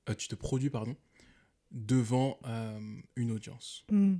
[0.09, 0.95] euh, tu te produis, pardon,
[1.71, 2.79] devant euh,
[3.15, 4.17] une audience, Hmm.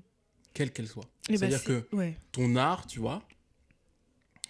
[0.55, 1.05] quelle qu'elle soit.
[1.29, 2.17] Eh ben, C'est-à-dire c'est- que Ouais.
[2.31, 3.27] ton art, tu vois,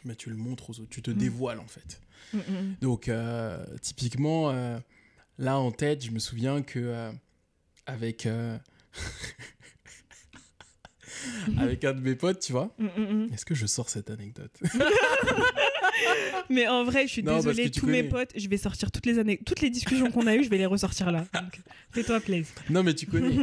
[0.06, 1.18] mais tu le montres aux autres, tu te Mm.
[1.18, 2.02] dévoiles en fait.
[2.34, 4.52] Mm, mm, Donc, euh, typiquement,
[5.38, 7.12] là en tête, je me souviens que
[7.86, 8.26] avec,
[11.58, 13.34] avec un de mes potes, tu vois, mm, mm, mm.
[13.34, 14.52] est-ce que je sors cette anecdote
[16.50, 18.10] Mais en vrai, je suis Non, parce désolée, que tu tous mes connais.
[18.10, 20.58] potes, je vais sortir toutes les années, toutes les discussions qu'on a eues, je vais
[20.58, 21.26] les ressortir là.
[21.34, 22.54] Donc, Fais-toi plaisir.
[22.70, 23.36] Non, mais tu connais.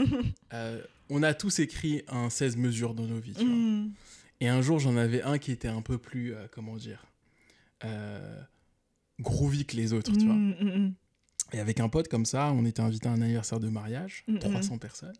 [0.52, 3.54] Euh, on a tous écrit un 16 mesures dans nos vies, tu vois.
[3.54, 3.92] Mm.
[4.40, 7.04] Et un jour, j'en avais un qui était un peu plus, euh, comment dire,
[7.84, 8.40] euh,
[9.20, 10.34] groovy que les autres, tu vois.
[10.34, 10.94] Mm, mm, mm.
[11.52, 14.38] Et avec un pote comme ça, on était invité à un anniversaire de mariage, Mhm.
[14.38, 15.16] 300 personnes.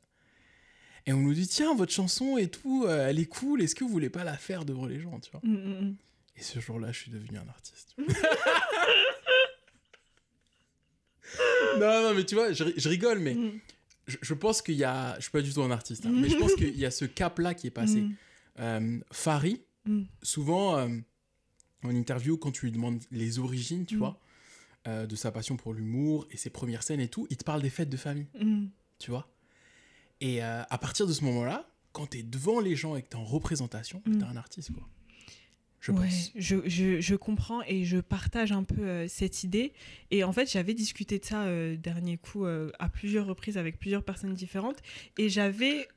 [1.10, 3.82] Et on nous dit, tiens, votre chanson et tout, euh, elle est cool, est-ce que
[3.82, 5.96] vous voulez pas la faire devant les gens, tu vois Mm, mm, mm.
[6.36, 7.96] Et ce jour-là, je suis devenu un artiste.
[11.80, 13.60] non, non, mais tu vois, je, ri- je rigole, mais Mm.
[14.06, 15.16] je, je pense qu'il y a...
[15.16, 17.04] Je suis pas du tout un artiste, hein, mais je pense qu'il y a ce
[17.06, 18.02] cap-là qui est passé.
[18.02, 18.14] Mm.
[18.60, 19.62] Euh, Fari,
[20.22, 20.88] souvent, euh,
[21.82, 24.16] en interview, quand tu lui demandes les origines, tu vois,
[24.86, 27.62] euh, de sa passion pour l'humour et ses premières scènes et tout, il te parle
[27.62, 28.28] des fêtes de famille,
[29.00, 29.26] tu vois.
[30.20, 33.08] Et euh, à partir de ce moment-là, quand tu es devant les gens et que
[33.08, 34.18] tu es en représentation, Mm.
[34.18, 34.86] tu es un artiste, quoi.
[35.82, 36.30] Je Ouais, pense.
[36.36, 39.72] je, je, je comprends et je partage un peu euh, cette idée.
[40.10, 43.78] Et en fait, j'avais discuté de ça euh, dernier coup euh, à plusieurs reprises avec
[43.78, 44.76] plusieurs personnes différentes.
[45.16, 45.88] Et j'avais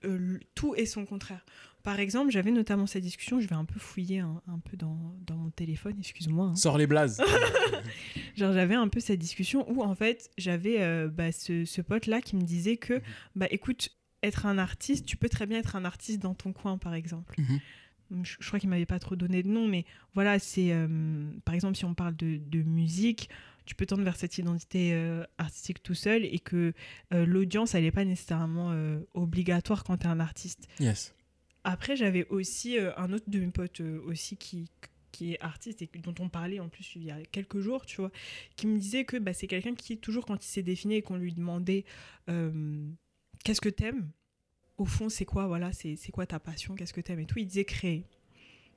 [0.55, 1.43] tout et son contraire.
[1.83, 4.97] Par exemple, j'avais notamment cette discussion, je vais un peu fouiller un, un peu dans,
[5.27, 6.45] dans mon téléphone, excuse-moi.
[6.45, 6.55] hein.
[6.55, 7.21] Sors les blazes.
[8.37, 12.21] Genre, j'avais un peu cette discussion où, en fait, j'avais euh, bah, ce, ce pote-là
[12.21, 13.01] qui me disait que, Mhm.
[13.35, 13.89] bah écoute,
[14.23, 17.35] être un artiste, tu peux très bien être un artiste dans ton coin, par exemple.
[17.39, 17.59] Mhm.
[18.23, 20.71] Je, je crois qu'il m'avait pas trop donné de nom, mais voilà, c'est.
[20.71, 23.29] euh, par exemple, si on parle de, de musique,
[23.65, 26.73] tu peux tendre vers cette identité euh, artistique tout seul et que
[27.13, 30.67] euh, l'audience, elle n'est pas nécessairement euh, obligatoire quand tu es un artiste.
[30.79, 31.13] yes.
[31.63, 34.69] Après, j'avais aussi un autre de mes potes aussi qui,
[35.13, 38.01] qui est artiste et dont on parlait en plus il y a quelques jours, tu
[38.01, 38.11] vois,
[38.57, 41.15] qui me disait que bah, c'est quelqu'un qui, toujours quand il s'est défini et qu'on
[41.15, 41.85] lui demandait
[42.29, 42.85] euh,
[43.43, 44.09] qu'est-ce que t'aimes,
[44.77, 47.45] au fond, c'est quoi, voilà, c'est quoi ta passion, qu'est-ce que t'aimes et tout, il
[47.47, 48.05] disait créer.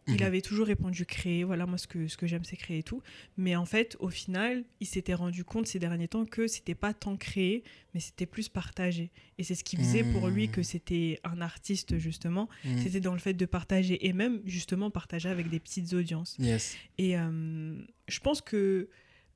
[0.09, 0.23] Il Mhm.
[0.23, 3.03] avait toujours répondu créer, voilà, moi ce que, ce que j'aime c'est créer et tout.
[3.37, 6.95] Mais en fait, au final, il s'était rendu compte ces derniers temps que c'était pas
[6.95, 9.11] tant créer, mais c'était plus partager.
[9.37, 12.79] Et c'est ce qui faisait pour lui que c'était un artiste, justement, Mhm.
[12.85, 16.37] c'était dans le fait de partager et même justement partager avec des petites audiences.
[16.39, 16.77] Yes.
[16.99, 17.77] Et euh,
[18.07, 18.89] je pense que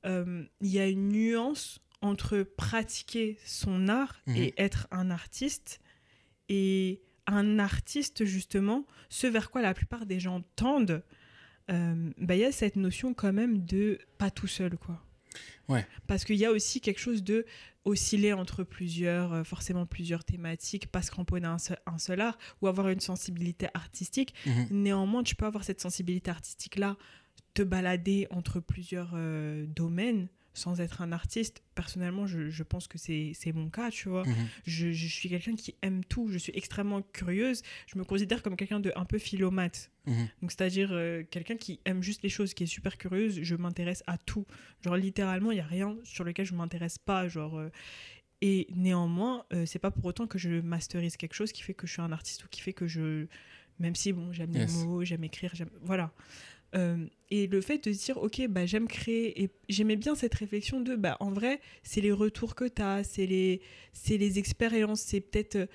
[0.05, 4.35] euh, il y a une nuance entre pratiquer son art Mhm.
[4.37, 5.79] et être un artiste.
[6.49, 11.03] Et un artiste, justement, ce vers quoi la plupart des gens tendent,
[11.69, 15.01] euh, bah, il y a cette notion quand même de pas tout seul, quoi.
[15.69, 15.85] Ouais.
[16.07, 17.45] Parce qu'il y a aussi quelque chose de
[17.85, 22.19] osciller entre plusieurs, euh, forcément plusieurs thématiques, pas se cramponner à un seul, un seul
[22.19, 24.33] art, ou avoir une sensibilité artistique.
[24.45, 24.67] Mhm.
[24.71, 26.97] Néanmoins, tu peux avoir cette sensibilité artistique-là
[27.53, 31.63] te balader entre plusieurs euh, domaines sans être un artiste.
[31.75, 34.25] Personnellement, je, je pense que c'est mon cas, tu vois.
[34.25, 34.35] Mhm.
[34.65, 36.27] Je, je suis quelqu'un qui aime tout.
[36.29, 37.61] Je suis extrêmement curieuse.
[37.87, 39.91] Je me considère comme quelqu'un de un peu philomate.
[40.05, 40.27] Mhm.
[40.41, 43.41] Donc, c'est-à-dire euh, quelqu'un qui aime juste les choses, qui est super curieuse.
[43.41, 44.45] Je m'intéresse à tout.
[44.81, 47.27] Genre, littéralement, il n'y a rien sur lequel je ne m'intéresse pas.
[47.27, 47.57] Genre.
[47.57, 47.69] euh,
[48.43, 51.85] et néanmoins, euh, c'est pas pour autant que je masterise quelque chose qui fait que
[51.85, 53.27] je suis un artiste ou qui fait que je.
[53.79, 54.75] Même si, bon, j'aime Yes.
[54.79, 55.69] les mots, j'aime écrire, j'aime.
[55.81, 56.11] Voilà.
[56.73, 60.33] Euh, et le fait de se dire, ok, bah, j'aime créer, et j'aimais bien cette
[60.35, 63.61] réflexion de, bah, en vrai, c'est les retours que tu as, c'est les,
[64.09, 65.65] les expériences, c'est peut-être euh,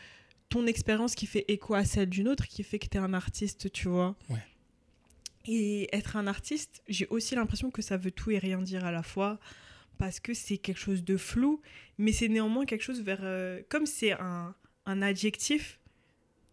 [0.48, 3.14] ton expérience qui fait écho à celle d'une autre qui fait que tu es un
[3.14, 4.16] artiste, tu vois.
[4.30, 4.42] Ouais.
[5.46, 8.90] Et être un artiste, j'ai aussi l'impression que ça veut tout et rien dire à
[8.90, 9.38] la fois,
[9.98, 11.60] parce que c'est quelque chose de flou,
[11.98, 13.20] mais c'est néanmoins quelque chose vers...
[13.22, 14.54] euh, comme c'est un,
[14.86, 15.78] un adjectif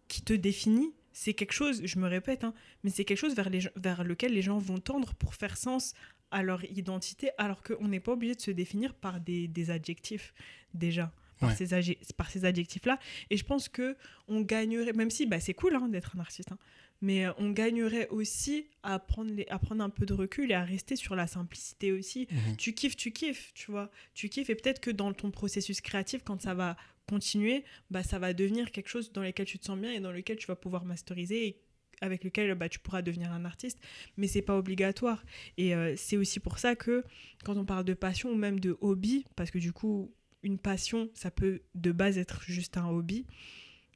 [0.08, 3.48] qui te définit, c'est quelque chose, je me répète, hein, mais c'est quelque chose vers,
[3.48, 5.94] les, vers lequel les gens vont tendre pour faire sens
[6.30, 10.34] à leur identité, alors qu'on n'est pas obligé de se définir par des, des adjectifs,
[10.74, 11.56] déjà, par Ouais.
[11.66, 12.98] ces, par ces adjectifs-là.
[13.30, 13.96] Et je pense que
[14.28, 16.58] on gagnerait, même si bah, c'est cool hein, d'être un artiste, hein,
[17.00, 20.54] mais euh, on gagnerait aussi à prendre, les, à prendre un peu de recul et
[20.54, 22.26] à rester sur la simplicité aussi.
[22.30, 22.56] Mhm.
[22.56, 23.90] Tu kiffes, tu kiffes, tu vois.
[24.14, 26.76] Tu kiffes et peut-être que dans ton processus créatif, quand ça va
[27.08, 30.12] continuer, bah, ça va devenir quelque chose dans lequel tu te sens bien et dans
[30.12, 31.60] lequel tu vas pouvoir masteriser et
[32.00, 33.78] avec lequel bah, tu pourras devenir un artiste.
[34.16, 35.24] Mais c'est pas obligatoire.
[35.56, 37.04] Et euh, c'est aussi pour ça que
[37.44, 40.12] quand on parle de passion ou même de hobby, parce que du coup,
[40.42, 43.26] une passion, ça peut de base être juste un hobby.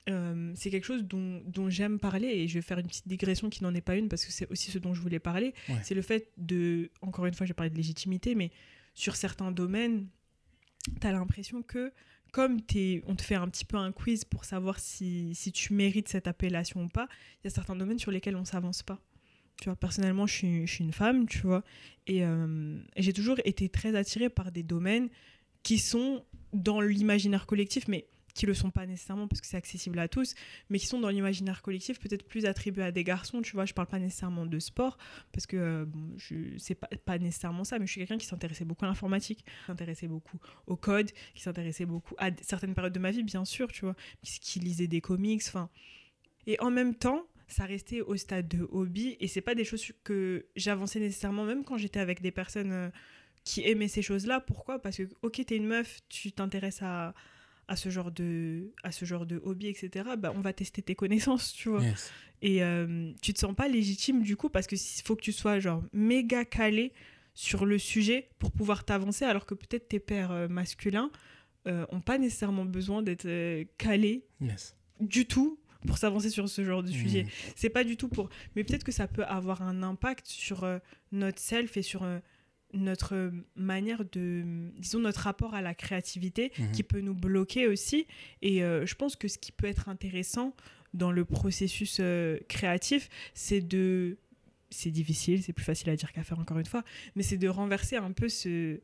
[0.09, 3.51] euh, c'est quelque chose dont, dont j'aime parler et je vais faire une petite digression
[3.51, 5.53] qui n'en est pas une parce que c'est aussi ce dont je voulais parler.
[5.69, 5.77] Ouais.
[5.83, 8.51] C'est le fait de, encore une fois, j'ai parlé de légitimité, mais
[8.95, 10.09] sur certains domaines,
[11.01, 11.93] tu as l'impression que
[12.33, 12.59] comme
[13.07, 16.27] on te fait un petit peu un quiz pour savoir si, si tu mérites cette
[16.27, 19.01] appellation ou pas, il y a certains domaines sur lesquels on s'avance pas.
[19.61, 21.65] Tu vois, personnellement, je suis, je suis une femme, tu vois,
[22.07, 25.09] et, euh, j'ai toujours été très attirée par des domaines
[25.63, 28.07] qui sont dans l'imaginaire collectif, mais
[28.39, 30.37] qui le sont pas nécessairement parce que c'est accessible à tous,
[30.71, 33.65] mais qui sont dans l'imaginaire collectif, peut-être plus attribués à des garçons, tu vois.
[33.65, 34.97] Je parle pas nécessairement de sport,
[35.33, 38.27] parce que euh, bon, je c'est pas, pas nécessairement ça, mais je suis quelqu'un qui
[38.27, 42.93] s'intéressait beaucoup à l'informatique, qui s'intéressait beaucoup au code, qui s'intéressait beaucoup à certaines périodes
[42.93, 45.69] de ma vie, bien sûr, tu vois, qui, qui lisait des comics, enfin.
[46.47, 49.91] Et en même temps, ça restait au stade de hobby, et c'est pas des choses
[50.05, 52.89] que j'avançais nécessairement, même quand j'étais avec des personnes euh,
[53.43, 54.39] qui aimaient ces choses-là.
[54.39, 54.81] Pourquoi?
[54.81, 57.15] Parce que, ok, t'es une meuf, tu t'intéresses à,
[57.69, 60.11] à, ce genre de, à ce genre de hobby, etc.
[60.19, 61.83] Bah, on va tester tes connaissances, tu vois.
[61.83, 62.11] Yes.
[62.43, 65.33] Et euh, tu te sens pas légitime du coup parce que il faut que tu
[65.33, 66.93] sois genre méga calé
[67.35, 71.11] sur le sujet pour pouvoir t'avancer alors que peut-être tes pères euh, masculins
[71.67, 74.77] euh, ont pas nécessairement besoin d'être euh, calés Yes.
[75.01, 77.25] du tout pour s'avancer sur ce genre de sujet.
[77.25, 77.31] Mhm.
[77.57, 78.29] C'est pas du tout pour.
[78.57, 80.79] Mais peut-être que ça peut avoir un impact sur euh,
[81.13, 82.19] notre self et sur euh,
[82.75, 84.71] notre manière de.
[84.79, 86.73] Disons, notre rapport à la créativité Mhm.
[86.73, 88.07] qui peut nous bloquer aussi.
[88.43, 90.55] Et euh, je pense que ce qui peut être intéressant
[90.95, 94.19] dans le processus euh, créatif, c'est de.
[94.71, 96.85] C'est difficile, c'est plus facile à dire qu'à faire encore une fois,
[97.17, 98.81] mais c'est de renverser un peu ce,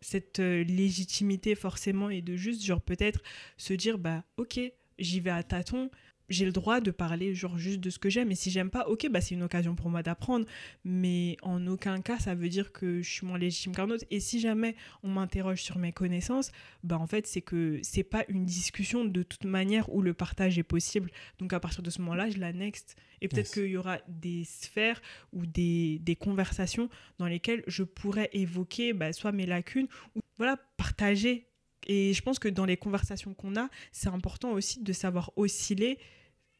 [0.00, 3.22] cette euh, légitimité forcément et de juste, genre, peut-être
[3.56, 4.58] se dire, bah, ok,
[4.98, 5.92] j'y vais à tâtons,
[6.28, 8.30] j'ai le droit de parler genre juste de ce que j'aime.
[8.30, 10.44] Et si j'aime pas ok bah c'est une occasion pour moi d'apprendre.
[10.84, 14.04] Mais en aucun cas ça veut dire que je suis moins légitime qu'un autre.
[14.10, 16.50] Et si jamais on m'interroge sur mes connaissances
[16.84, 20.58] bah en fait c'est que c'est pas une discussion de toute manière où le partage
[20.58, 21.10] est possible.
[21.38, 22.84] Donc à partir de ce moment là je l'annexe.
[23.20, 23.54] Et peut-être Yes.
[23.54, 25.00] qu'il y aura des sphères
[25.32, 26.88] ou des, des conversations
[27.18, 31.46] dans lesquelles je pourrais évoquer bah, soit mes lacunes ou voilà partager.
[31.86, 35.98] Et je pense que dans les conversations qu'on a, c'est important aussi de savoir osciller.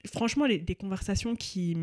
[0.07, 1.77] Franchement, les, des conversations qui,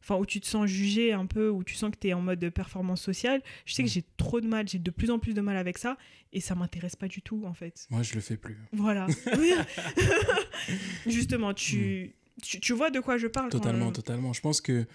[0.00, 2.20] enfin, où tu te sens jugé un peu, où tu sens que tu es en
[2.20, 3.92] mode de performance sociale, je sais que Mm.
[3.92, 5.98] j'ai trop de mal, j'ai de plus en plus de mal avec ça,
[6.32, 7.86] et ça m'intéresse pas du tout, en fait.
[7.90, 8.56] Moi, je le fais plus.
[8.72, 9.06] Voilà.
[11.06, 14.32] Justement, tu, tu, tu vois de quoi je parle quand- Totalement, totalement.
[14.32, 14.86] Je pense que.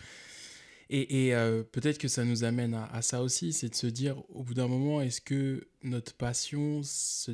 [0.94, 3.88] Et, et, euh, peut-être que ça nous amène à, à ça aussi, c'est de se
[3.88, 7.32] dire, au bout d'un moment, est-ce que notre passion, se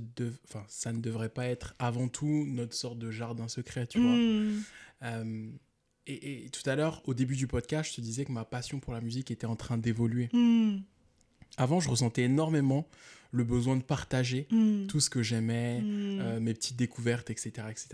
[0.48, 4.16] enfin, ça ne devrait pas être avant tout notre sorte de jardin secret, tu vois?
[4.16, 4.62] Mm.
[5.04, 5.50] Euh,
[6.06, 8.80] et, et tout à l'heure, au début du podcast, je te disais que ma passion
[8.80, 10.30] pour la musique était en train d'évoluer.
[10.34, 10.78] Mm.
[11.58, 12.88] Avant, je ressentais énormément
[13.32, 14.88] le besoin de partager Mm.
[14.88, 16.20] tout ce que j'aimais, Mm.
[16.22, 17.88] euh, mes petites découvertes, etc., etc.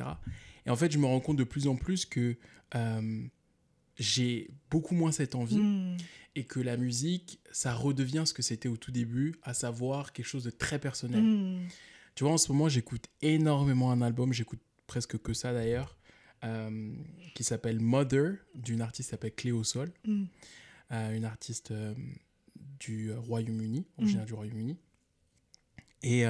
[0.66, 2.36] Et en fait, je me rends compte de plus en plus que
[2.76, 3.24] euh,
[3.98, 5.98] j'ai beaucoup moins cette envie Mm.
[6.36, 10.26] et que la musique, ça redevient ce que c'était au tout début, à savoir quelque
[10.28, 11.60] chose de très personnel.
[12.16, 15.98] Tu vois, en ce moment, j'écoute énormément un album, j'écoute presque que ça d'ailleurs,
[16.44, 16.94] euh,
[17.36, 20.26] qui s'appelle Mother, d'une artiste qui s'appelle Cléo Sol, Mm.
[20.92, 21.94] euh, une artiste euh,
[22.80, 24.78] du Royaume-Uni, originaire du Royaume-Uni.
[26.04, 26.26] Et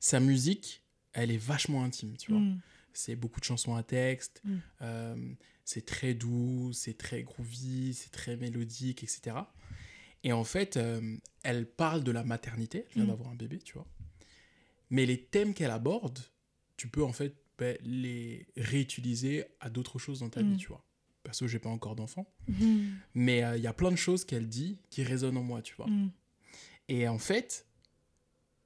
[0.00, 0.82] sa musique,
[1.12, 2.40] elle est vachement intime, tu vois.
[2.40, 2.60] Mm.
[2.92, 5.34] C'est beaucoup de chansons à texte, Mm.
[5.64, 9.36] c'est très doux, c'est très groovy, c'est très mélodique, etc.
[10.24, 10.78] Et en fait,
[11.44, 13.08] elle parle de la maternité, elle vient Mm.
[13.08, 13.86] d'avoir un bébé, tu vois.
[14.90, 16.18] Mais les thèmes qu'elle aborde,
[16.76, 20.50] tu peux en fait ben, les réutiliser à d'autres choses dans ta Mm.
[20.52, 20.84] vie, tu vois.
[21.22, 22.88] Perso, j'ai pas encore d'enfant, Mm.
[23.14, 25.74] mais euh, il y a plein de choses qu'elle dit qui résonnent en moi, tu
[25.74, 25.86] vois.
[25.88, 26.10] Mm.
[26.88, 27.66] Et en fait,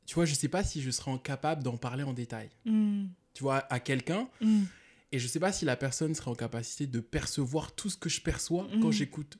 [0.06, 3.06] tu vois, je sais pas si je serais capable d'en parler en détail, Mm.
[3.32, 4.28] tu vois, à quelqu'un.
[4.40, 4.64] Mm.
[5.12, 8.08] Et je sais pas si la personne serait en capacité de percevoir tout ce que
[8.08, 9.38] je perçois quand j'écoute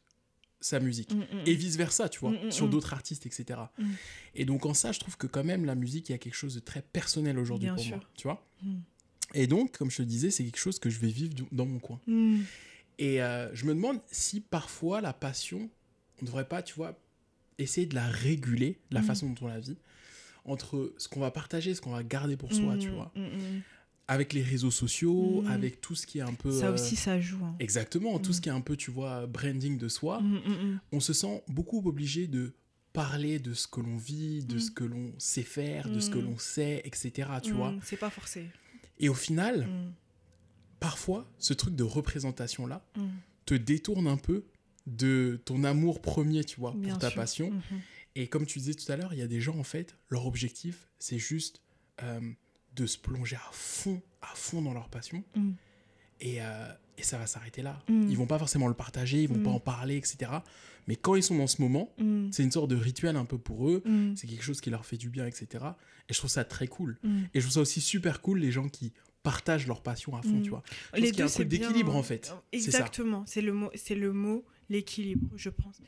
[0.61, 1.15] sa musique.
[1.15, 1.23] Mm.
[1.47, 2.71] Et vice-versa, tu vois, Mm, mm, sur mm.
[2.71, 3.61] d'autres artistes, etc.
[3.79, 3.91] Mm.
[4.35, 6.35] Et donc, en ça, je trouve que quand même, la musique, il y a quelque
[6.35, 7.97] chose de très personnel aujourd'hui pour sûr.
[7.99, 8.47] moi, tu vois.
[9.35, 11.67] Et donc, comme je te le disais, c'est quelque chose que je vais vivre dans
[11.67, 12.01] mon coin.
[12.07, 12.41] Mm.
[12.99, 15.71] Et euh, je me demande si parfois la passion,
[16.19, 16.99] on ne devrait pas, tu vois,
[17.59, 19.07] essayer de la réguler, la Mhm.
[19.07, 19.77] façon dont on la vit,
[20.45, 22.95] entre ce qu'on va partager ce qu'on va garder pour soi, tu Mm.
[22.95, 23.13] vois.
[24.09, 26.51] Avec les réseaux sociaux, avec tout ce qui est un peu...
[26.51, 27.45] Ça euh, aussi, ça joue.
[27.45, 27.55] hein.
[27.61, 30.21] Exactement, tout ce qui est un peu, tu vois, branding de soi,
[30.91, 32.53] on se sent beaucoup obligé de
[32.93, 36.19] parler de ce que l'on vit, de ce que l'on sait faire, de ce que
[36.19, 37.73] l'on sait, etc., tu vois.
[37.85, 38.49] C'est pas forcé.
[39.01, 39.93] Et au final, Mm.
[40.79, 43.09] parfois, ce truc de représentation-là Mm.
[43.47, 44.45] te détourne un peu
[44.87, 47.17] de ton amour premier, tu vois, Bien pour ta sûr.
[47.17, 47.51] passion.
[47.51, 47.81] Mhm.
[48.17, 50.27] Et comme tu disais tout à l'heure, il y a des gens, en fait, leur
[50.27, 51.61] objectif, c'est juste
[52.03, 52.19] euh,
[52.77, 55.23] de se plonger à fond, à fond dans leur passion.
[55.37, 55.51] Mm.
[56.21, 57.83] Et, euh, et ça va s'arrêter là.
[57.89, 58.07] Mm.
[58.09, 59.43] Ils vont pas forcément le partager, ils vont Mm.
[59.43, 60.31] pas en parler, etc.
[60.87, 62.29] Mais quand ils sont dans ce moment, Mm.
[62.33, 63.83] c'est une sorte de rituel un peu pour eux.
[64.17, 65.65] C'est quelque chose qui leur fait du bien, etc.
[66.09, 66.99] Et je trouve ça très cool.
[67.35, 70.41] Et je trouve ça aussi super cool, les gens qui partagent leur passion à fond,
[70.43, 70.63] tu vois.
[70.67, 72.33] Je pense Les qu'il y a un truc bien- d'équilibre, en fait.
[72.53, 75.81] Exactement, c'est le mot, c'est le mot, l'équilibre, je pense.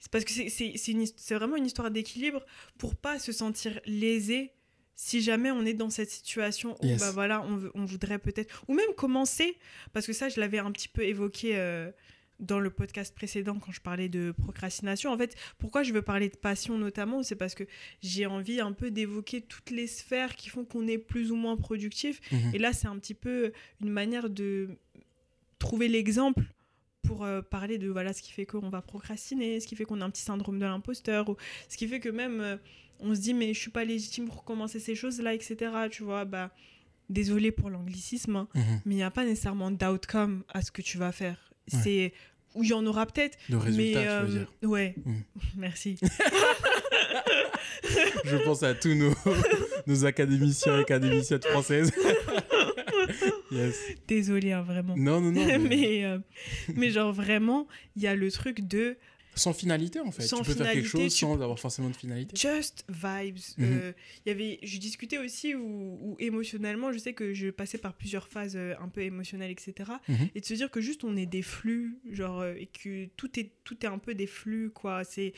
[0.00, 2.44] C'est parce que c'est vraiment une histoire d'équilibre
[2.78, 4.52] pour pas se sentir lésé
[4.94, 7.00] si jamais on est dans cette situation où Yes.
[7.00, 9.56] bah voilà, on voudrait peut-être ou même commencer
[9.92, 11.90] parce que ça je l'avais un petit peu évoqué euh,
[12.40, 15.12] dans le podcast précédent quand je parlais de procrastination.
[15.12, 17.64] En fait, pourquoi je veux parler de passion notamment, c'est parce que
[18.02, 21.56] j'ai envie un peu d'évoquer toutes les sphères qui font qu'on est plus ou moins
[21.56, 22.50] productif Mhm.
[22.54, 24.70] et là, c'est un petit peu une manière de
[25.58, 26.42] trouver l'exemple
[27.02, 30.00] pour euh, parler de voilà ce qui fait qu'on va procrastiner, ce qui fait qu'on
[30.00, 31.36] a un petit syndrome de l'imposteur, ou
[31.68, 32.56] ce qui fait que même euh,
[33.02, 35.56] on se dit mais je suis pas légitime pour commencer ces choses-là, etc.
[35.90, 36.50] Tu vois, bah
[37.10, 38.80] désolé pour l'anglicisme, hein, Mhm.
[38.86, 41.52] mais il n'y a pas nécessairement d'outcome à ce que tu vas faire.
[41.72, 41.78] Ouais.
[41.82, 42.12] C'est
[42.54, 44.48] où il y en aura peut-être, Le résultat, mais tu euh, veux dire.
[44.70, 45.22] ouais, Mhm.
[45.56, 45.98] merci.
[48.24, 49.12] Je pense à tous nos,
[49.86, 51.92] nos académiciens et académiciennes françaises.
[53.50, 53.76] yes.
[54.06, 54.94] Désolé hein, vraiment.
[54.96, 55.44] Non, non, non.
[55.44, 56.18] mais mais, euh,
[56.74, 58.96] mais genre vraiment, il y a le truc de
[59.34, 60.22] Sans finalité, en fait.
[60.22, 62.36] Sans tu peux faire quelque chose sans avoir forcément de finalité.
[62.36, 63.38] just vibes.
[63.60, 63.92] Euh,
[64.26, 67.94] il y avait, je discutais aussi où, où émotionnellement, je sais que je passais par
[67.94, 69.90] plusieurs phases euh, un peu émotionnelles, etc.
[70.08, 70.28] Mhm.
[70.34, 73.38] Et de se dire que juste on est des flux, genre, euh, et que tout
[73.40, 75.02] est, tout est un peu des flux, quoi.
[75.04, 75.32] C'est,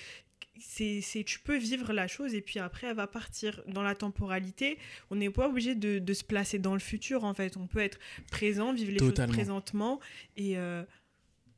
[0.61, 3.95] c'est, c'est, tu peux vivre la chose et puis après elle va partir dans la
[3.95, 4.79] temporalité.
[5.11, 7.57] On n'est pas obligé de, de se placer dans le futur, en fait.
[7.57, 7.99] On peut être
[8.31, 9.33] présent, vivre les Totalement.
[9.33, 10.01] choses présentement
[10.37, 10.57] et.
[10.59, 10.83] euh,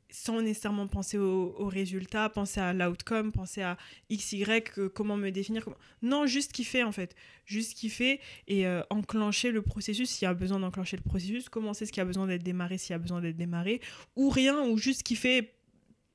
[0.09, 3.77] sans nécessairement penser au, au résultat, penser à l'outcome, penser à
[4.09, 5.63] X, Y, euh, comment me définir.
[5.63, 7.13] comment- Non, juste kiffer en fait.
[7.45, 11.85] Juste kiffer et euh, enclencher le processus s'il y a besoin d'enclencher le processus, commencer
[11.85, 13.81] ce qui a besoin d'être démarré s'il y a besoin d'être démarré,
[14.15, 15.51] ou rien, ou juste kiffer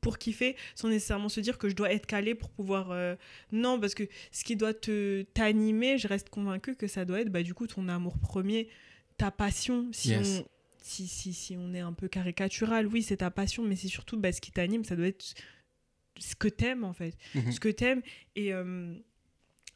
[0.00, 2.90] pour kiffer sans nécessairement se dire que je dois être calé pour pouvoir...
[2.90, 3.14] euh,
[3.52, 4.02] Non, parce que
[4.32, 7.66] ce qui doit te t'animer, je reste convaincue que ça doit être bah, du coup
[7.68, 8.68] ton amour premier,
[9.16, 9.86] ta passion.
[9.92, 10.40] Si Yes.
[10.40, 10.51] on
[10.84, 14.18] si, si, si on est un peu caricatural, oui, c'est ta passion, mais c'est surtout
[14.18, 15.34] bah, ce qui t'anime, ça doit être
[16.18, 17.16] ce que t'aimes en fait.
[17.34, 17.52] Mhm.
[17.52, 18.02] Ce que t'aimes.
[18.36, 18.94] Et, euh,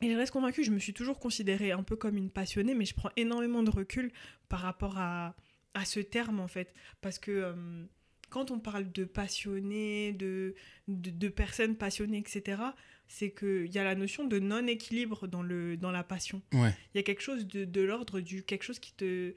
[0.02, 2.84] et je reste convaincue, je me suis toujours considérée un peu comme une passionnée, mais
[2.84, 4.12] je prends énormément de recul
[4.48, 5.34] par rapport à,
[5.74, 6.74] à ce terme en fait.
[7.00, 7.84] Parce que euh,
[8.28, 10.54] quand on parle de passionné, de,
[10.88, 12.60] de, de personnes passionnées, etc.,
[13.08, 16.74] c'est qu'il y a la notion de non-équilibre dans, le, dans la passion Ouais.
[16.92, 19.32] il y a quelque chose de, de l'ordre du quelque chose qui te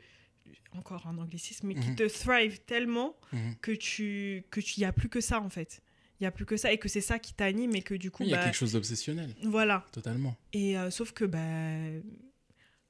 [0.73, 1.95] encore un anglicisme mais qui Mhm.
[1.95, 3.55] te thrive tellement Mhm.
[3.62, 5.81] que tu que tu y a plus que ça en fait
[6.19, 8.12] il y a plus que ça et que c'est ça qui t'anime et que du
[8.12, 9.33] coup Il y a bah, quelque chose d'obsessionnel.
[9.43, 10.35] voilà Totalement.
[10.54, 12.02] et euh, sauf que bah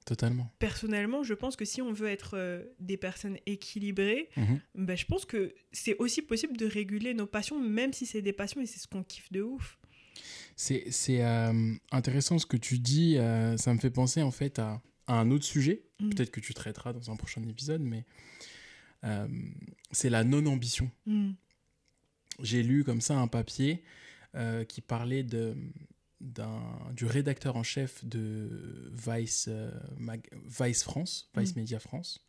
[0.06, 0.52] Totalement.
[0.58, 4.60] personnellement je pense que si on veut être euh, des personnes équilibrées Mhm.
[4.74, 8.34] bah, je pense que c'est aussi possible de réguler nos passions même si c'est des
[8.34, 9.78] passions et c'est ce qu'on kiffe de ouf
[10.56, 13.18] C'est c'est, euh, intéressant ce que tu dis.
[13.18, 15.84] euh, ça me fait penser en fait à, à un autre sujet.
[16.00, 16.10] Mm.
[16.12, 18.06] Peut-être que tu traiteras dans un prochain épisode, mais
[19.04, 19.28] euh,
[19.92, 20.90] c'est la non-ambition.
[21.06, 21.32] Mm.
[22.42, 23.84] J'ai lu comme ça un papier
[24.36, 25.56] euh, qui parlait de,
[26.94, 29.72] du rédacteur en chef de Vice, euh,
[30.48, 31.60] Vice France, Vice mm.
[31.60, 32.24] Media France,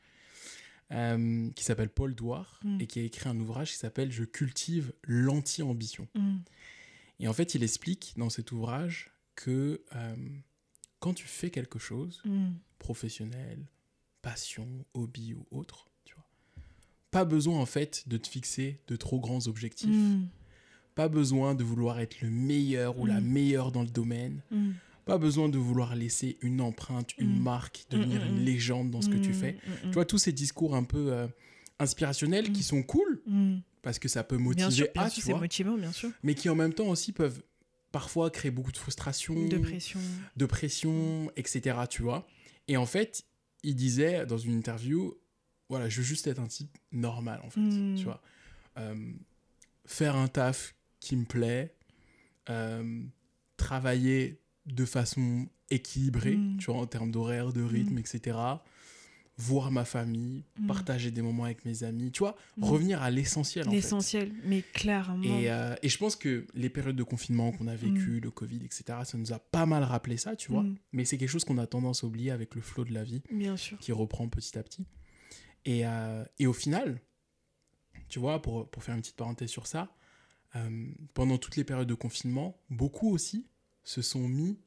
[0.92, 2.80] euh, qui s'appelle Paul Douard mm.
[2.80, 6.08] et qui a écrit un ouvrage qui s'appelle Je cultive l'anti-ambition.
[6.14, 6.38] Mm.
[7.20, 10.16] Et en fait, il explique dans cet ouvrage que euh,
[11.00, 12.22] quand tu fais quelque chose,
[12.78, 13.66] professionnel,
[14.22, 16.26] passion, hobby ou autre, tu vois,
[17.10, 19.96] pas besoin en fait de te fixer de trop grands objectifs
[20.94, 23.24] pas besoin de vouloir être le meilleur ou la mm.
[23.24, 24.42] meilleure dans le domaine.
[24.50, 24.72] Mm.
[25.06, 27.42] Pas besoin de vouloir laisser une empreinte, une mm.
[27.42, 29.56] marque, devenir une légende dans ce que tu fais.
[29.84, 31.26] Tu vois, tous ces discours un peu euh,
[31.78, 33.22] inspirationnels qui sont cool,
[33.82, 36.10] parce que ça peut motiver à, tu vois, motivant, bien sûr.
[36.22, 37.42] mais qui en même temps aussi peuvent
[37.92, 40.00] parfois créer beaucoup de frustration, de pression,
[40.36, 41.78] de pression etc.
[41.88, 42.26] Tu vois.
[42.68, 43.24] Et en fait,
[43.62, 45.18] il disait dans une interview,
[45.68, 47.60] voilà, je veux juste être un type normal, en fait,
[47.96, 48.20] tu vois.
[48.78, 49.12] Euh,
[49.86, 51.74] faire un taf qui me plaît,
[52.48, 53.02] euh,
[53.56, 56.58] travailler de façon équilibrée, mm.
[56.58, 57.98] tu vois, en termes d'horaire, de rythme, mm.
[57.98, 58.38] etc.
[59.42, 60.66] Voir ma famille, mm.
[60.66, 63.66] partager des moments avec mes amis, tu vois, revenir à l'essentiel.
[63.68, 65.22] L'essentiel, mais clairement.
[65.22, 68.60] Et, euh, et, je pense que les périodes de confinement qu'on a vécues, le Covid,
[68.64, 70.64] etc., ça nous a pas mal rappelé ça, tu vois.
[70.92, 73.22] Mais c'est quelque chose qu'on a tendance à oublier avec le flot de la vie,
[73.30, 73.78] Bien sûr.
[73.78, 74.84] qui reprend petit à petit.
[75.64, 77.00] Et, euh, et au final,
[78.08, 79.94] tu vois, pour, pour faire une petite parenthèse sur ça,
[80.56, 83.46] euh, pendant toutes les périodes de confinement, beaucoup aussi
[83.84, 84.58] se sont mis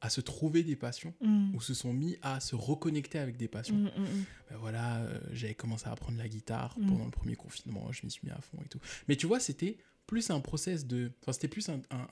[0.00, 1.54] à se trouver des passions mm.
[1.54, 3.76] ou se sont mis à se reconnecter avec des passions.
[3.76, 7.90] Mm, mm, ben voilà, euh, j'avais commencé à apprendre la guitare pendant le premier confinement,
[7.92, 8.80] je m'y suis mis à fond et tout.
[9.08, 11.12] Mais tu vois, c'était plus un process de...
[11.22, 12.08] Enfin, c'était plus un, un,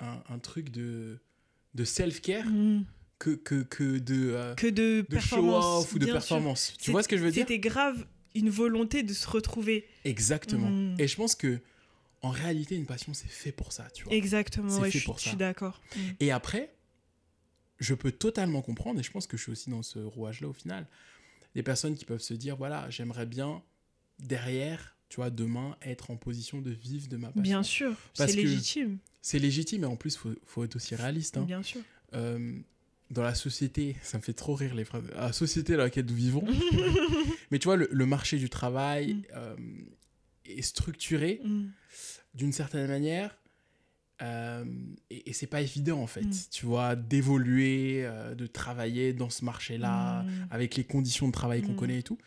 [0.00, 1.20] un, un, truc de,
[1.74, 2.46] de self-care
[3.18, 4.32] que, que, que, de...
[4.34, 6.74] Euh, que de, de show-off ou de performance.
[6.80, 7.46] Tu vois ce que je veux dire?
[7.46, 9.86] C'était grave une volonté de se retrouver.
[10.04, 10.94] Exactement.
[10.98, 11.60] Et je pense que
[12.22, 14.12] en réalité, une passion, c'est fait pour ça, tu vois.
[14.12, 15.80] Exactement, je, suis d'accord.
[16.18, 16.74] Et après,
[17.78, 20.52] je peux totalement comprendre, et je pense que je suis aussi dans ce rouage-là au
[20.52, 20.86] final,
[21.54, 23.62] des personnes qui peuvent se dire, voilà, j'aimerais bien,
[24.18, 27.42] derrière, tu vois, demain, être en position de vivre de ma passion.
[27.42, 28.98] Bien sûr, c'est légitime.
[29.22, 31.38] C'est légitime, et en plus, il faut, faut, être aussi réaliste.
[31.38, 31.44] Hein.
[31.44, 31.80] Bien sûr.
[32.14, 32.58] Euh,
[33.10, 36.14] dans la société, ça me fait trop rire les phrases, la société dans laquelle nous
[36.14, 36.44] vivons,
[37.50, 39.24] mais tu vois, le, marché du travail mm.
[39.34, 39.56] euh,
[40.58, 41.40] est structuré.
[41.44, 41.68] Mm
[42.34, 43.36] d'une certaine manière.
[44.22, 44.64] Euh,
[45.08, 46.34] et, c'est pas évident en fait, mm.
[46.50, 50.48] tu vois, d'évoluer, euh, de travailler dans ce marché-là, mm.
[50.50, 52.18] avec les conditions de travail qu'on connaît et tout.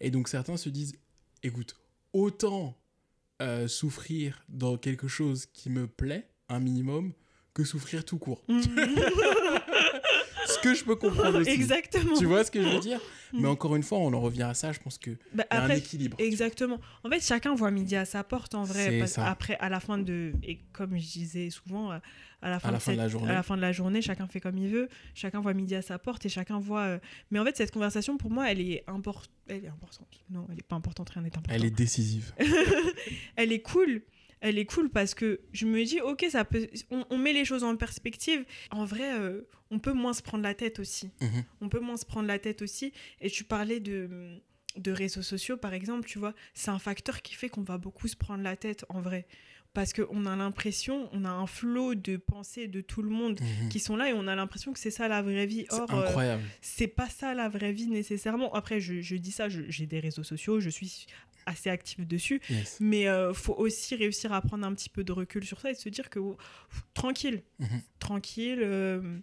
[0.00, 0.94] Et donc certains se disent,
[1.42, 1.76] écoute,
[2.12, 2.78] autant
[3.42, 7.12] euh, souffrir dans quelque chose qui me plaît, un minimum,
[7.52, 8.44] que souffrir tout court.
[10.60, 11.50] que je peux comprendre aussi.
[11.50, 12.16] Exactement.
[12.16, 13.00] Tu vois ce que je veux dire
[13.32, 14.72] Mais encore une fois, on en revient à ça.
[14.72, 16.16] Je pense que bah, y a un équilibre.
[16.18, 16.78] Exactement.
[17.04, 19.02] En fait, chacun voit midi à sa porte en vrai.
[19.16, 21.92] après, à la fin de et comme je disais souvent,
[22.42, 24.56] à la fin, de, la journée, à la fin de la journée, chacun fait comme
[24.56, 24.88] il veut.
[25.14, 26.82] Chacun voit midi à sa porte et chacun voit.
[26.82, 26.98] Euh,
[27.30, 29.30] mais en fait, cette conversation pour moi, elle est importante.
[29.46, 30.08] Elle est importante.
[30.30, 31.10] Non, elle est pas importante.
[31.10, 31.54] Rien n'est important.
[31.54, 32.32] Elle est décisive.
[33.36, 34.02] elle est cool
[34.40, 37.64] elle est cool parce que je me dis, ok, ça peut, on, met les choses
[37.64, 38.44] en perspective.
[38.70, 41.10] En vrai, euh, on peut moins se prendre la tête aussi.
[41.20, 41.44] Mhm.
[41.60, 42.92] On peut moins se prendre la tête aussi.
[43.20, 44.40] Et tu parlais de,
[44.76, 48.08] de réseaux sociaux, par exemple, tu vois, c'est un facteur qui fait qu'on va beaucoup
[48.08, 49.26] se prendre la tête en vrai.
[49.72, 53.68] Parce qu'on a l'impression, on a un flot de pensées de tout le monde mhm.
[53.68, 55.66] qui sont là et on a l'impression que c'est ça la vraie vie.
[55.70, 58.52] Or, euh, c'est pas ça la vraie vie nécessairement.
[58.52, 61.06] Après, je, je dis ça, j'ai des réseaux sociaux, je suis
[61.50, 62.40] assez active dessus.
[62.80, 65.74] Mais euh, faut aussi réussir à prendre un petit peu de recul sur ça et
[65.74, 66.20] se dire que
[66.94, 67.82] tranquille, mhm.
[67.98, 68.58] tranquille.
[68.58, 69.18] il euh,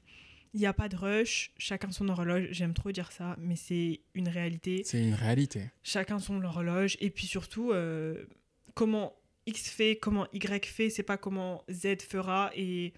[0.53, 2.49] n'y a pas de rush, chacun son horloge.
[2.51, 4.81] J'aime trop dire ça, mais c'est une réalité.
[4.85, 5.69] C'est une réalité.
[5.83, 6.97] Chacun son horloge.
[6.99, 8.25] Et puis surtout, euh,
[8.73, 9.15] comment
[9.45, 12.51] X fait, comment Y fait, c'est pas comment Z fera.
[12.55, 12.93] Et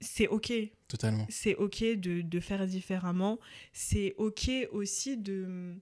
[0.00, 0.52] c'est OK.
[0.88, 1.26] Totalement.
[1.28, 3.38] C'est OK de, de faire différemment.
[3.72, 5.76] C'est OK aussi de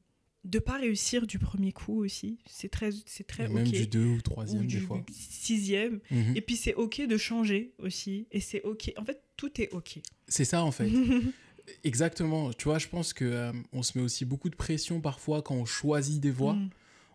[0.46, 2.38] de pas réussir du premier coup aussi.
[2.46, 5.04] C'est très, c'est très Même du deux ou troisième des fois.
[5.12, 6.00] Sixième.
[6.10, 6.36] Mhm.
[6.36, 8.26] Et puis c'est ok de changer aussi.
[8.30, 8.92] Et c'est ok.
[8.96, 9.98] En fait, tout est ok.
[10.28, 10.90] C'est ça en fait.
[11.84, 12.52] Exactement.
[12.52, 15.56] Tu vois, je pense que euh, on se met aussi beaucoup de pression parfois quand
[15.56, 16.54] on choisit des voies.
[16.54, 16.70] Mm.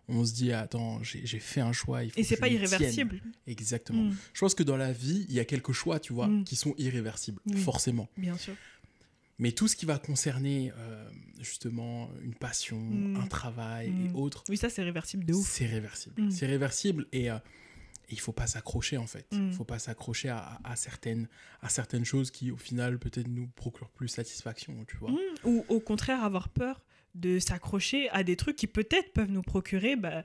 [0.09, 2.03] On se dit attends, j'ai fait un choix.
[2.03, 3.21] Il faut Et c'est pas irréversible.
[3.47, 4.03] Exactement.
[4.03, 4.15] Mm.
[4.33, 6.43] Je pense que dans la vie, il y a quelques choix, tu vois, mm.
[6.43, 8.09] qui sont irréversibles, forcément.
[8.17, 8.55] Bien sûr.
[9.41, 13.17] Mais tout ce qui va concerner euh, justement une passion, mm.
[13.17, 14.15] un travail et mm.
[14.15, 14.43] autres.
[14.47, 15.45] Oui, ça c'est réversible de ouf.
[15.45, 16.21] C'est réversible.
[16.21, 16.31] Mm.
[16.31, 17.37] C'est réversible et, euh,
[18.11, 19.25] il faut pas s'accrocher en fait.
[19.31, 21.27] Il faut pas s'accrocher à, certaines,
[21.61, 25.11] à certaines choses qui au final peut-être nous procurent plus satisfaction, tu vois.
[25.45, 26.83] Ou au contraire avoir peur
[27.15, 30.23] de s'accrocher à des trucs qui peut-être peuvent nous procurer bah,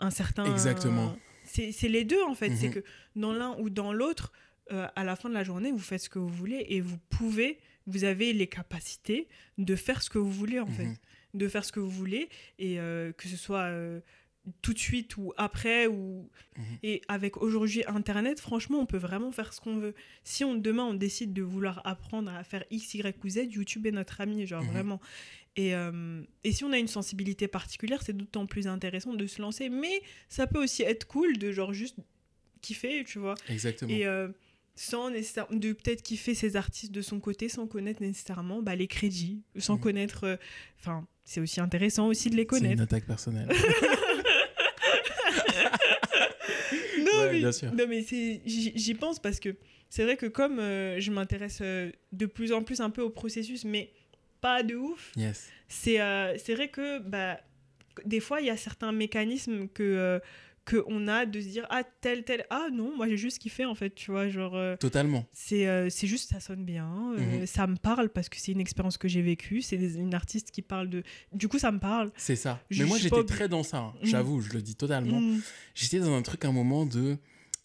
[0.00, 0.52] un certain...
[0.52, 1.16] Exactement.
[1.44, 2.56] C'est les deux en fait.
[2.56, 2.72] C'est mm-hmm.
[2.72, 2.84] que
[3.14, 4.32] dans l'un ou dans l'autre,
[4.72, 6.98] euh, à la fin de la journée, vous faites ce que vous voulez et vous
[7.10, 9.28] pouvez, vous avez les capacités
[9.58, 10.96] de faire ce que vous voulez en fait, Mhm.
[11.34, 12.28] de faire ce que vous voulez
[12.58, 14.00] et euh, que ce soit euh,
[14.60, 16.28] tout de suite ou après ou
[16.58, 16.64] Mhm.
[16.82, 20.82] et avec aujourd'hui internet franchement on peut vraiment faire ce qu'on veut si on demain
[20.84, 24.44] on décide de vouloir apprendre à faire x y ou z YouTube est notre ami
[24.46, 24.70] genre Mhm.
[24.72, 25.00] vraiment
[25.54, 29.40] et, euh, et si on a une sensibilité particulière c'est d'autant plus intéressant de se
[29.40, 31.98] lancer mais ça peut aussi être cool de genre juste
[32.62, 33.92] kiffer tu vois Exactement.
[33.92, 34.06] et
[34.74, 38.86] sans nécessairement de peut-être kiffer ses artistes de son côté sans connaître nécessairement bah, les
[38.86, 39.80] crédits sans Mhm.
[39.80, 40.36] connaître euh,
[40.80, 43.48] enfin c'est aussi intéressant aussi de les C'est une connaître attaque personnelle.
[46.98, 47.72] non, Ouais, mais, bien sûr.
[47.74, 49.56] non, mais c'est- j'y pense parce que
[49.90, 53.10] c'est vrai que comme euh, je m'intéresse euh, de plus en plus un peu au
[53.10, 53.92] processus, mais
[54.40, 55.48] pas de ouf, yes.
[55.68, 55.98] c'est
[56.38, 57.38] c'est vrai que bah,
[58.06, 60.20] des fois, il y a certains mécanismes que,
[60.62, 63.38] euh, que on a de se dire ah tel tel ah non moi j'ai juste
[63.38, 65.24] kiffé en fait tu vois genre euh, Totalement.
[65.32, 66.88] c'est euh, c'est juste ça sonne bien
[67.18, 67.46] euh, Mhm.
[67.46, 70.62] ça me parle parce que c'est une expérience que j'ai vécue c'est une artiste qui
[70.62, 71.02] parle de
[71.32, 72.60] du coup ça me parle C'est ça.
[72.70, 73.78] Je Mais moi, pas j'étais très dans ça.
[73.78, 73.94] hein.
[74.02, 74.06] Mm.
[74.06, 75.20] J'avoue, je le dis totalement.
[75.20, 75.40] Mm.
[75.74, 77.16] J'étais dans un truc, un moment de.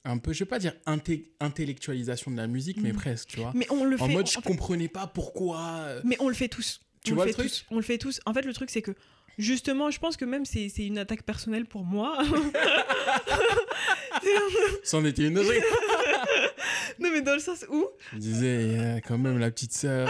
[0.05, 0.73] Un peu, je vais pas dire
[1.39, 3.51] intellectualisation de la musique, mais presque, tu vois.
[3.55, 5.87] mais on le En fait mode, en je fait- comprenais pas pourquoi.
[6.03, 6.81] Mais on le fait tous.
[7.03, 7.65] Tu on vois le le fait truc tous.
[7.71, 8.19] On le fait tous.
[8.25, 8.91] En fait, le truc, c'est que
[9.38, 12.17] justement, je pense que même c'est c'est une attaque personnelle pour moi.
[14.83, 15.51] C'en était une autre.
[16.99, 17.85] non, mais dans le sens où.
[18.13, 20.09] Je disais, il y a quand même la petite sœur.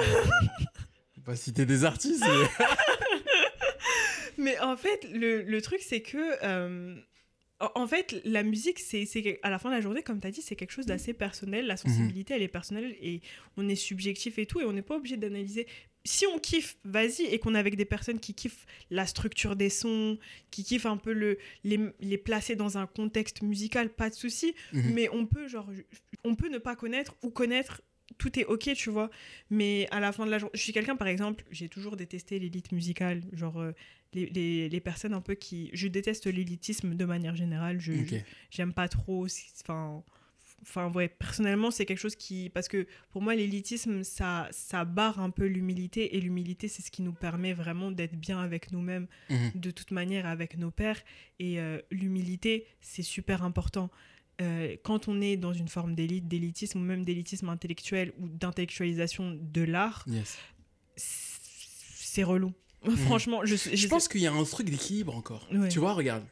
[1.26, 2.24] pas citer des artistes.
[2.26, 2.66] mais-
[4.40, 6.18] Mais en fait, le, le truc, c'est que.
[6.44, 6.96] euh,
[7.60, 10.32] en- fait, la musique, c'est c'est- à la fin de la journée, comme tu as
[10.32, 11.66] dit, c'est quelque chose d'assez personnel.
[11.66, 13.22] La sensibilité, elle est personnelle et
[13.58, 15.66] on est subjectif et tout, et on n'est pas obligé d'analyser.
[16.08, 19.70] Si on kiffe, vas-y, et qu'on est avec des personnes qui kiffent la structure des
[19.70, 20.18] sons,
[20.52, 24.56] qui kiffent un peu le, les, les placer dans un contexte musical, pas de souci.
[24.74, 24.94] Mhm.
[24.94, 25.70] mais on peut genre
[26.24, 27.82] on peut ne pas connaître ou connaître
[28.18, 29.10] tout est ok tu vois
[29.50, 32.40] mais à la fin de la journée je suis quelqu'un par exemple j'ai toujours détesté
[32.40, 33.74] l'élite musicale genre euh,
[34.14, 38.08] les, les, les personnes un peu qui je déteste l'élitisme de manière générale je Ok.
[38.10, 38.16] je-
[38.50, 39.28] j'aime pas trop
[39.62, 40.04] enfin
[40.64, 45.20] enfin ouais personnellement c'est quelque chose qui parce que pour moi l'élitisme ça ça barre
[45.20, 49.08] un peu l'humilité et l'humilité c'est ce qui nous permet vraiment d'être bien avec nous-mêmes
[49.30, 49.52] Mhm.
[49.56, 51.02] de toute manière avec nos pères.
[51.40, 53.90] Et euh, l'humilité, c'est super important.
[54.42, 59.38] Euh, quand on est dans une forme d'élite, d'élitisme ou même d'élitisme intellectuel ou d'intellectualisation
[59.40, 60.38] de l'art, Yes.
[60.96, 62.54] c'est relou.
[63.06, 65.48] Franchement, je, je, Je pense qu'il y a un truc d'équilibre encore.
[65.52, 65.70] Ouais.
[65.70, 66.24] Tu vois, regarde.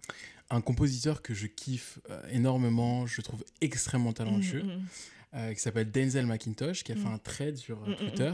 [0.50, 4.86] Un compositeur que je kiffe euh, énormément, je trouve extrêmement talentueux, Mm, mm,
[5.36, 7.14] euh, qui s'appelle Denzel McIntosh, qui a fait Mm.
[7.14, 8.34] un thread sur euh, mm, Twitter.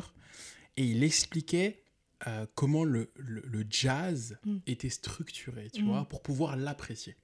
[0.78, 1.84] Et il expliquait
[2.28, 4.38] euh, comment le, le- le jazz
[4.68, 7.16] était structuré, tu vois, pour pouvoir l'apprécier.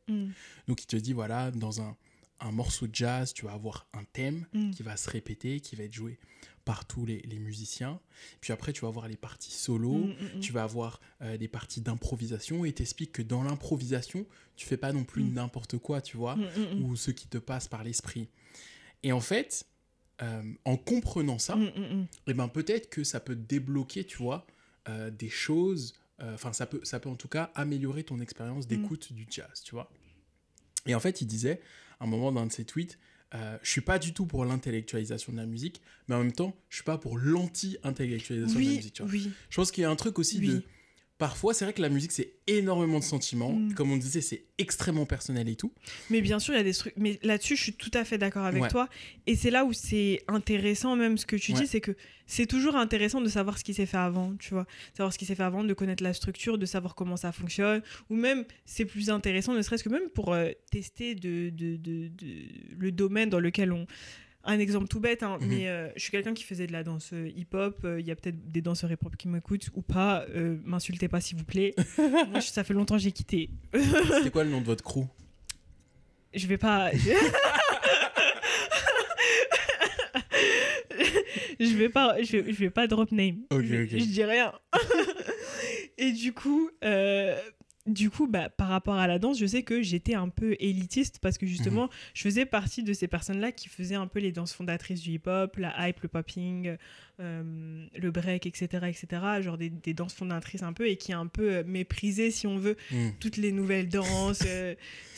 [0.68, 1.96] Donc il te dit, voilà, dans un,
[2.40, 5.84] un morceau de jazz, tu vas avoir un thème qui va se répéter, qui va
[5.84, 6.18] être joué
[6.68, 7.98] par tous les, les musiciens.
[8.42, 10.40] Puis après, tu vas avoir les parties solo, mm, mm, mm.
[10.42, 14.26] tu vas avoir euh, des parties d'improvisation et t'expliques que dans l'improvisation,
[14.58, 16.38] tu fais pas non plus n'importe quoi, tu vois,
[16.82, 18.28] ou ce qui te passe par l'esprit.
[19.02, 19.66] Et en fait,
[20.22, 22.08] euh, en comprenant ça, mm.
[22.28, 24.46] eh ben peut-être que ça peut débloquer, tu vois,
[24.90, 25.96] euh, des choses.
[26.20, 29.76] Enfin, ça peut, ça peut en tout cas améliorer ton expérience d'écoute du jazz, tu
[29.76, 29.90] vois.
[30.88, 31.62] Et en fait, il disait,
[32.00, 32.98] à un moment dans un de ses tweets,
[33.36, 36.56] euh, je suis pas du tout pour l'intellectualisation de la musique, mais en même temps,
[36.70, 39.12] je suis pas pour l'anti-intellectualisation de la musique, tu vois.
[39.12, 40.48] oui, Je pense qu'il y a un truc aussi oui.
[40.48, 40.64] de.
[41.18, 43.52] Parfois, c'est vrai que la musique, c'est énormément de sentiments.
[43.54, 43.74] Mm.
[43.74, 45.72] Comme on disait, c'est extrêmement personnel et tout.
[46.12, 46.94] Mais bien sûr, il y a des trucs.
[46.96, 48.70] Mais là-dessus, je suis tout à fait d'accord avec Ouais.
[48.70, 48.88] toi.
[49.26, 51.62] Et c'est là où c'est intéressant, même ce que tu Ouais.
[51.62, 51.96] dis, c'est que
[52.28, 54.68] c'est toujours intéressant de savoir ce qui s'est fait avant, tu vois.
[54.96, 57.82] Savoir ce qui s'est fait avant, de connaître la structure, de savoir comment ça fonctionne.
[58.12, 62.10] Ou même, c'est plus intéressant, ne serait-ce que même pour euh, tester de, de, de-
[62.10, 62.46] de-
[62.78, 63.88] le domaine dans lequel on.
[64.50, 65.48] Un exemple tout bête, hein, Mhm.
[65.48, 67.80] mais euh, je suis quelqu'un qui faisait de la danse euh, hip-hop.
[67.84, 70.26] euh, Il y a peut-être des danseurs hip-hop qui m'écoutent ou pas.
[70.30, 71.76] euh, M'insultez pas, s'il vous plaît.
[71.98, 73.50] Moi, je- ça fait longtemps que j'ai quitté.
[73.74, 75.04] C'était quoi le nom de votre crew?
[76.34, 76.92] Je vais pas.
[81.60, 82.22] je vais pas.
[82.22, 83.40] Je vais, je vais pas drop name.
[83.52, 83.90] Ok, je, ok.
[83.92, 84.54] je dis rien.
[85.98, 86.70] Et du coup,
[87.88, 91.20] du coup, bah, par rapport à la danse, je sais que j'étais un peu élitiste
[91.22, 94.54] parce que justement, je faisais partie de ces personnes-là qui faisaient un peu les danses
[94.54, 96.76] fondatrices du hip-hop, la hype, le popping,
[97.20, 99.22] euh, le break, etc., etc.
[99.42, 102.58] Genre des, des danses fondatrices un peu et qui un peu euh, méprisaient, si on
[102.58, 103.10] veut, Hmm.
[103.20, 104.44] toutes les nouvelles danses.
[104.46, 104.76] euh,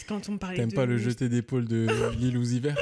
[0.08, 1.88] quand on parlait T'aimes de pas le new- jeté d'épaule de
[2.20, 2.78] Lil Uzi Vert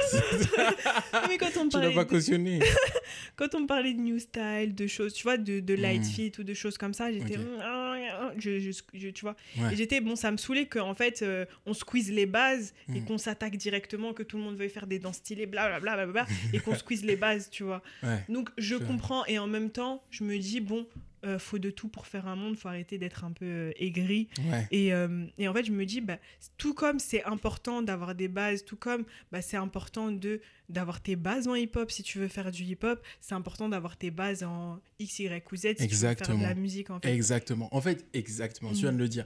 [1.28, 2.60] Mais quand on Tu l'as parlait pas de- cautionné.
[3.36, 6.04] quand on parlait de new style, de choses, tu vois, de, de light Mm.
[6.04, 7.36] fit ou de choses comme ça, j'étais.
[7.36, 7.44] Ok.
[7.62, 9.36] ah, je, je- je- tu vois.
[9.58, 9.72] Ouais.
[9.72, 13.04] Et j'étais, bon, ça me saoulait qu'en fait, euh, on squeeze les bases et Mm.
[13.06, 16.24] qu'on s'attaque directement, que tout le monde veuille faire des danses stylées, blablabla, bla, bla,
[16.24, 17.82] bla, et qu'on squeeze les bases, tu vois.
[18.02, 18.22] Ouais.
[18.28, 18.84] Donc je vrai.
[18.86, 20.86] comprends et en même temps, je me dis, bon,
[21.24, 24.28] euh, faut de tout pour faire un monde, faut arrêter d'être un peu euh, aigri.
[24.48, 24.68] Ouais.
[24.70, 26.18] Et, euh, et en fait, je me dis, bah,
[26.58, 31.16] tout comme c'est important d'avoir des bases, tout comme bah, c'est important de d'avoir tes
[31.16, 34.78] bases en hip-hop si tu veux faire du hip-hop, c'est important d'avoir tes bases en
[34.98, 37.12] X, Y ou Z si tu veux faire de la musique en fait.
[37.12, 37.68] Exactement.
[37.74, 38.70] En fait, exactement.
[38.72, 38.80] Tu Mm.
[38.82, 39.24] viens de le dire.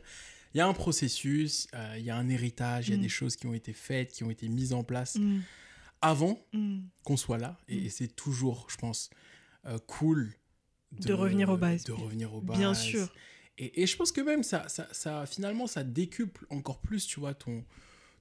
[0.54, 3.02] Il y a un processus, euh, il y a un héritage, il y a Mm.
[3.02, 5.40] des choses qui ont été faites, qui ont été mises en place Mm,
[6.00, 6.80] avant mm.
[7.04, 7.56] qu'on soit là.
[7.68, 9.10] Et, et c'est toujours, je pense,
[9.66, 10.34] euh, cool
[10.92, 11.84] De revenir aux bases.
[11.84, 12.58] De revenir aux bases.
[12.58, 13.10] Bien sûr.
[13.58, 17.20] Et, et je pense que même ça, ça, ça, finalement, ça décuple encore plus, tu
[17.20, 17.64] vois, ton,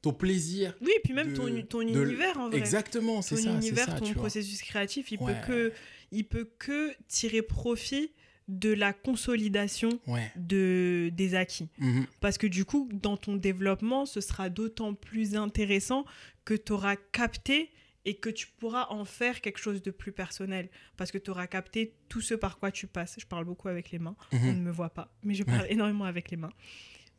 [0.01, 0.73] ton plaisir.
[0.81, 2.57] Oui, et puis même de- ton, ton de- univers en vrai.
[2.57, 3.51] Exactement, c'est ton ça.
[3.51, 4.21] univers, ça, ton tu vois.
[4.23, 5.33] processus créatif, il Ouais.
[5.41, 5.73] peut que
[6.13, 8.11] il peut que tirer profit
[8.51, 10.31] de la consolidation Ouais.
[10.35, 11.69] de des acquis.
[11.79, 12.05] Mhm.
[12.19, 16.05] Parce que du coup, dans ton développement, ce sera d'autant plus intéressant
[16.45, 17.69] que tu auras capté
[18.03, 20.69] et que tu pourras en faire quelque chose de plus personnel.
[20.97, 23.15] Parce que tu auras capté tout ce par quoi tu passes.
[23.19, 24.15] Je parle beaucoup avec les mains.
[24.31, 24.55] On Mhm.
[24.57, 25.73] ne me voit pas, mais je parle Ouais.
[25.73, 26.51] énormément avec les mains.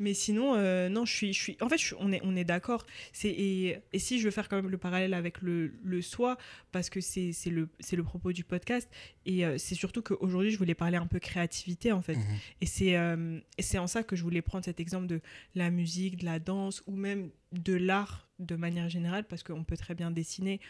[0.02, 1.56] Mais sinon, euh, non, je suis, je suis.
[1.60, 2.84] En fait, je suis- on est, on est d'accord.
[3.12, 6.36] C'est et, et si je veux faire quand même le parallèle avec le, le soi,
[6.72, 8.90] parce que c'est c'est le, c'est le propos du podcast.
[9.26, 12.16] Et euh, c'est surtout qu'aujourd'hui, je voulais parler un peu créativité en fait.
[12.16, 12.36] Mhm.
[12.60, 15.20] Et c'est euh, et c'est en ça que je voulais prendre cet exemple de
[15.54, 19.76] la musique, de la danse ou même de l'art de manière générale, parce qu'on peut
[19.76, 20.60] très bien dessiner.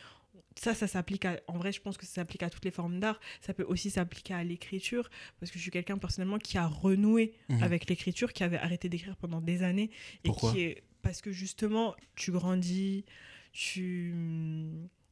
[0.56, 1.40] Ça, ça s'applique à...
[1.48, 3.18] En vrai, je pense que ça s'applique à toutes les formes d'art.
[3.40, 5.08] Ça peut aussi s'appliquer à l'écriture,
[5.40, 7.62] parce que je suis quelqu'un personnellement qui a renoué Mhm.
[7.62, 9.90] avec l'écriture, qui avait arrêté d'écrire pendant des années.
[10.24, 10.82] Et Pourquoi qui est...
[11.02, 13.04] Parce que justement, tu grandis,
[13.52, 14.14] tu...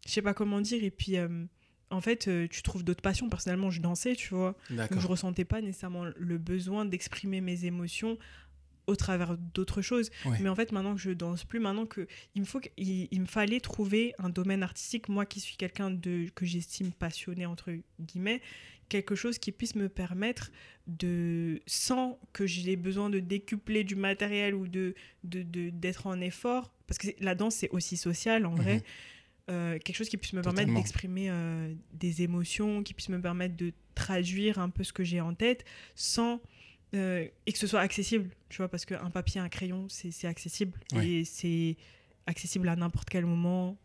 [0.06, 1.16] Je sais pas comment dire, et puis...
[1.16, 1.44] euh,
[1.92, 3.28] En fait, euh, tu trouves d'autres passions.
[3.28, 4.54] Personnellement, je dansais, tu vois.
[4.70, 8.16] Donc, je ressentais pas nécessairement le besoin d'exprimer mes émotions
[8.90, 10.10] au travers d'autres choses.
[10.26, 10.38] Ouais.
[10.40, 13.08] Mais en fait, maintenant que je danse plus, maintenant que il me faut, que- il,
[13.10, 17.46] il me fallait trouver un domaine artistique, moi qui suis quelqu'un de que j'estime passionné
[17.46, 17.70] entre
[18.00, 18.40] guillemets,
[18.88, 20.50] quelque chose qui puisse me permettre
[20.86, 26.20] de, sans que j'ai besoin de décupler du matériel ou de de- de- d'être en
[26.20, 28.76] effort, parce que la danse c'est aussi social en vrai.
[28.76, 28.82] Mhm.
[29.50, 33.56] Euh, quelque chose qui puisse me permettre d'exprimer euh, des émotions, qui puisse me permettre
[33.56, 35.64] de traduire un peu ce que j'ai en tête
[35.96, 36.40] sans
[36.94, 40.78] euh, et que ce soit accessible, tu vois, parce qu'un papier, un crayon, c'est accessible
[40.92, 41.06] Ouais.
[41.08, 41.76] et c'est
[42.26, 43.76] accessible à n'importe quel moment.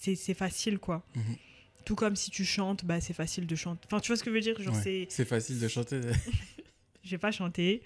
[0.00, 1.04] C'est facile, quoi.
[1.14, 1.36] Mhm.
[1.84, 3.80] Tout comme si tu chantes, bah, c'est facile de chanter.
[3.86, 4.60] Enfin, tu vois ce que je veux dire?
[4.60, 4.80] Genre, Ouais.
[4.82, 5.06] c'est.
[5.08, 6.00] C'est facile de chanter.
[7.04, 7.82] Je vais pas chanter.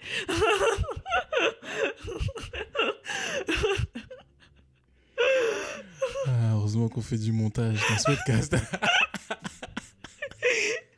[6.27, 8.55] Ah, heureusement qu'on fait du montage dans ce podcast.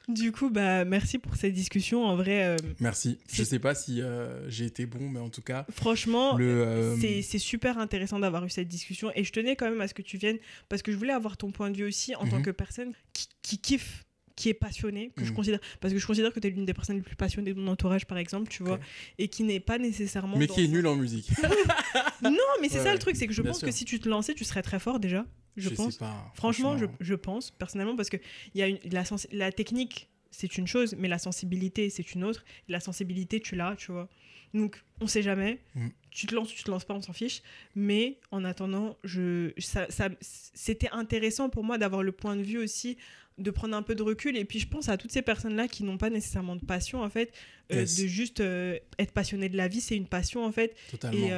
[0.09, 2.03] Du coup, bah, merci pour cette discussion.
[2.03, 3.19] En vrai, euh, Merci.
[3.31, 7.37] Je sais pas si euh, j'ai été bon, mais en tout cas, franchement, euh, C'est
[7.37, 10.17] super intéressant d'avoir eu cette discussion et je tenais quand même à ce que tu
[10.17, 10.37] viennes
[10.67, 12.41] parce que je voulais avoir ton point de vue aussi en tant Mhm.
[12.43, 14.03] que personne qui, qui kiffe,
[14.35, 15.35] qui est passionnée, que je Mhm.
[15.35, 17.59] considère parce que je considère que tu es l'une des personnes les plus passionnées de
[17.59, 18.79] mon entourage par exemple, tu vois,
[19.19, 21.29] et qui n'est pas nécessairement mais dans qui est nul en musique.
[22.21, 22.31] Non,
[22.61, 23.67] mais c'est Ouais, ça le truc, c'est que je pense sûr.
[23.67, 25.25] que si tu te lançais, tu serais très fort déjà,
[25.57, 25.93] je, pense.
[25.93, 26.31] sais pas.
[26.35, 28.17] Franchement, je, je pense personnellement parce que
[28.55, 32.45] y a une, la, la technique, c'est une chose, mais la sensibilité, c'est une autre.
[32.67, 34.07] La sensibilité, tu l'as, tu vois.
[34.53, 35.59] Donc, on sait jamais.
[35.75, 35.87] Mm.
[36.11, 37.41] Tu te lances, tu te lances pas, on s'en fiche.
[37.75, 42.57] Mais en attendant, je, ça, ça- c'était intéressant pour moi d'avoir le point de vue
[42.57, 42.97] aussi,
[43.37, 44.35] de prendre un peu de recul.
[44.37, 47.09] Et puis, je pense à toutes ces personnes-là qui n'ont pas nécessairement de passion, en
[47.09, 47.31] fait,
[47.71, 47.95] euh, Yes.
[48.01, 50.75] de juste euh, être passionné de la vie, c'est une passion, en fait.
[50.91, 51.17] Totalement.
[51.27, 51.31] Et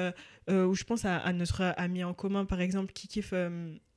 [0.50, 3.34] euh, où je pense à, à notre amie en commun, par exemple, qui kiffe,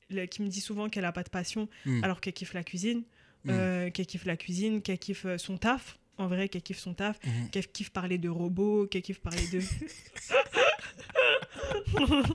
[0.09, 2.03] le- qui me dit souvent qu'elle a pas de passion, Mm.
[2.03, 3.03] alors qu'elle kiffe la cuisine,
[3.47, 5.99] euh, qu'elle kiffe la cuisine, qu'elle kiffe euh, son taf.
[6.17, 7.49] En vrai, qu'elle kiffe son taf, Mhm.
[7.51, 9.59] qu'elle kiffe parler de robots, qu'elle kiffe parler de.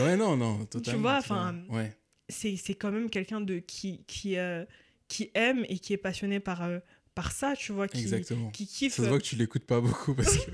[0.00, 1.00] Ouais, non, non, totalement.
[1.00, 1.96] vois, enfin, Ouais.
[2.28, 4.64] c'est c'est quand même quelqu'un de qui qui euh,
[5.08, 6.78] qui aime et qui est passionné par euh,
[7.14, 8.50] par ça, tu vois, qui Exactement.
[8.50, 8.94] qui kiffe.
[8.94, 10.50] Ça se voit que tu l'écoutes pas beaucoup parce que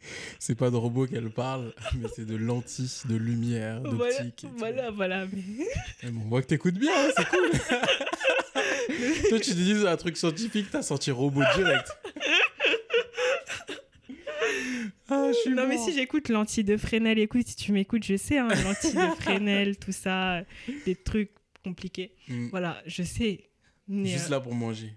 [0.38, 4.46] c'est pas de robot qu'elle parle, mais c'est de lentilles, de lumière, voilà, d'optique.
[4.56, 5.26] voilà, voilà.
[5.26, 5.66] mais-
[6.02, 7.50] Mais bon, on voit que t'écoutes bien, hein, c'est cool.
[9.28, 11.88] Toi, tu te dis un truc scientifique, t'as senti robot direct.
[15.10, 18.16] Ah, je suis Non, mais si j'écoute lentilles de Fresnel, écoute, si tu m'écoutes, je
[18.16, 20.42] sais, hein, lentilles de Fresnel, tout ça,
[20.84, 21.30] des trucs
[21.64, 22.12] compliqués.
[22.28, 22.48] Mm.
[22.48, 23.48] Voilà, je sais.
[23.88, 24.92] Mais, Juste euh, là pour manger.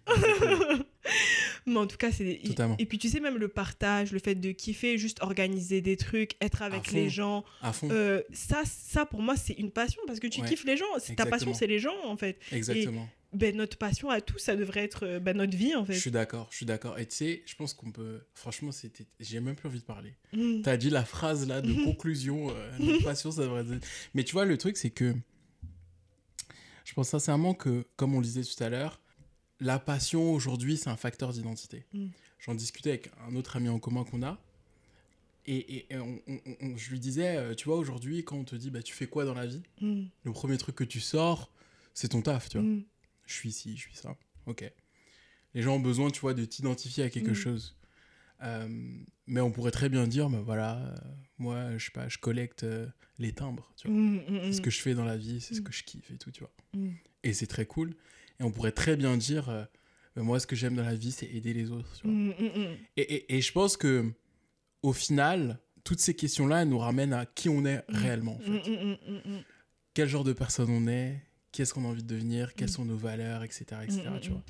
[1.66, 2.39] Mais en tout cas, c'est.
[2.45, 2.76] Totalement.
[2.80, 6.32] Et puis, tu sais, même le partage, le fait de kiffer, juste organiser des trucs,
[6.41, 7.89] être avec les gens, À fond.
[7.91, 10.86] euh, ça, ça, pour moi, c'est une passion parce que tu Ouais, kiffes les gens.
[11.16, 12.39] Ta passion, c'est les gens, en fait.
[12.51, 13.07] Exactement.
[13.34, 15.93] ben, notre passion à tous, ça devrait être euh, ben, notre vie en fait.
[15.93, 16.97] Je suis d'accord, je suis d'accord.
[16.99, 18.22] Et tu sais, je pense qu'on peut.
[18.34, 19.05] Franchement, c'était.
[19.20, 20.14] J'ai même plus envie de parler.
[20.34, 20.62] Mm.
[20.64, 22.49] T'as dit la phrase là de conclusion.
[22.49, 23.86] euh, notre passion, ça devrait être.
[24.14, 25.14] Mais tu vois, le truc, c'est que.
[26.84, 29.01] Je pense sincèrement que, comme on le disait tout à l'heure,
[29.62, 31.86] la passion aujourd'hui, c'est un facteur d'identité.
[31.93, 32.07] Mm.
[32.39, 34.38] J'en discutais avec un autre ami en commun qu'on a.
[35.45, 38.43] Et, et- et on- on- on- je lui disais, euh, tu vois, aujourd'hui, quand on
[38.43, 40.03] te dit, bah, tu fais quoi dans la vie Mm.
[40.24, 41.51] Le premier truc que tu sors,
[41.93, 42.68] c'est ton taf, tu vois.
[42.68, 42.84] Mm.
[43.26, 44.18] Je suis ici, je suis ça.
[44.47, 44.70] Ok.
[45.53, 47.78] Les gens ont besoin, tu vois, de t'identifier à quelque chose.
[48.43, 48.68] Euh,
[49.28, 50.95] mais on pourrait très bien dire, bah voilà, euh,
[51.38, 52.88] moi, je sais pas, je collecte euh,
[53.20, 53.97] les timbres, tu vois.
[54.45, 56.32] C'est ce que je fais dans la vie, c'est ce que je kiffe et tout,
[56.32, 56.51] tu vois.
[57.24, 57.93] Et c'est très cool.
[58.41, 59.63] Et on pourrait très bien dire, euh,
[60.15, 62.11] moi, ce que j'aime dans la vie, c'est aider les autres, tu vois.
[62.15, 62.77] Mm, mm, mm.
[62.97, 64.11] Et, et- et je pense que,
[64.81, 69.45] au final, toutes ces questions-là elles nous ramènent à qui on est réellement, en fait.
[69.93, 71.21] Quel genre de personne on est,
[71.51, 73.65] qu'est-ce qu'on a envie de devenir, quelles sont nos valeurs, etc.
[73.83, 74.01] etc.
[74.21, 74.41] Tu vois.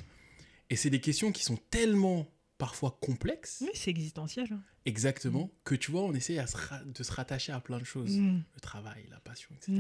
[0.69, 4.47] Et c'est des questions qui sont tellement parfois complexes, Oui, c'est existentiel.
[4.51, 4.61] hein.
[4.85, 7.83] exactement, que tu vois, on essaie à se ra- de se rattacher à plein de
[7.83, 8.15] choses.
[8.17, 9.73] Le travail, la passion, etc.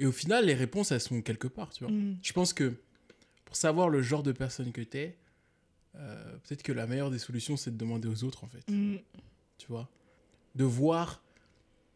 [0.00, 1.92] Et au final, les réponses, elles sont quelque part, tu vois.
[1.92, 2.18] mm.
[2.22, 2.74] Je pense que
[3.44, 5.16] pour savoir le genre de personne que t'es,
[5.96, 8.68] euh, peut-être que la meilleure des solutions, c'est de demander aux autres, en fait.
[8.70, 8.96] Mm.
[9.58, 9.88] Tu vois
[10.56, 11.22] De voir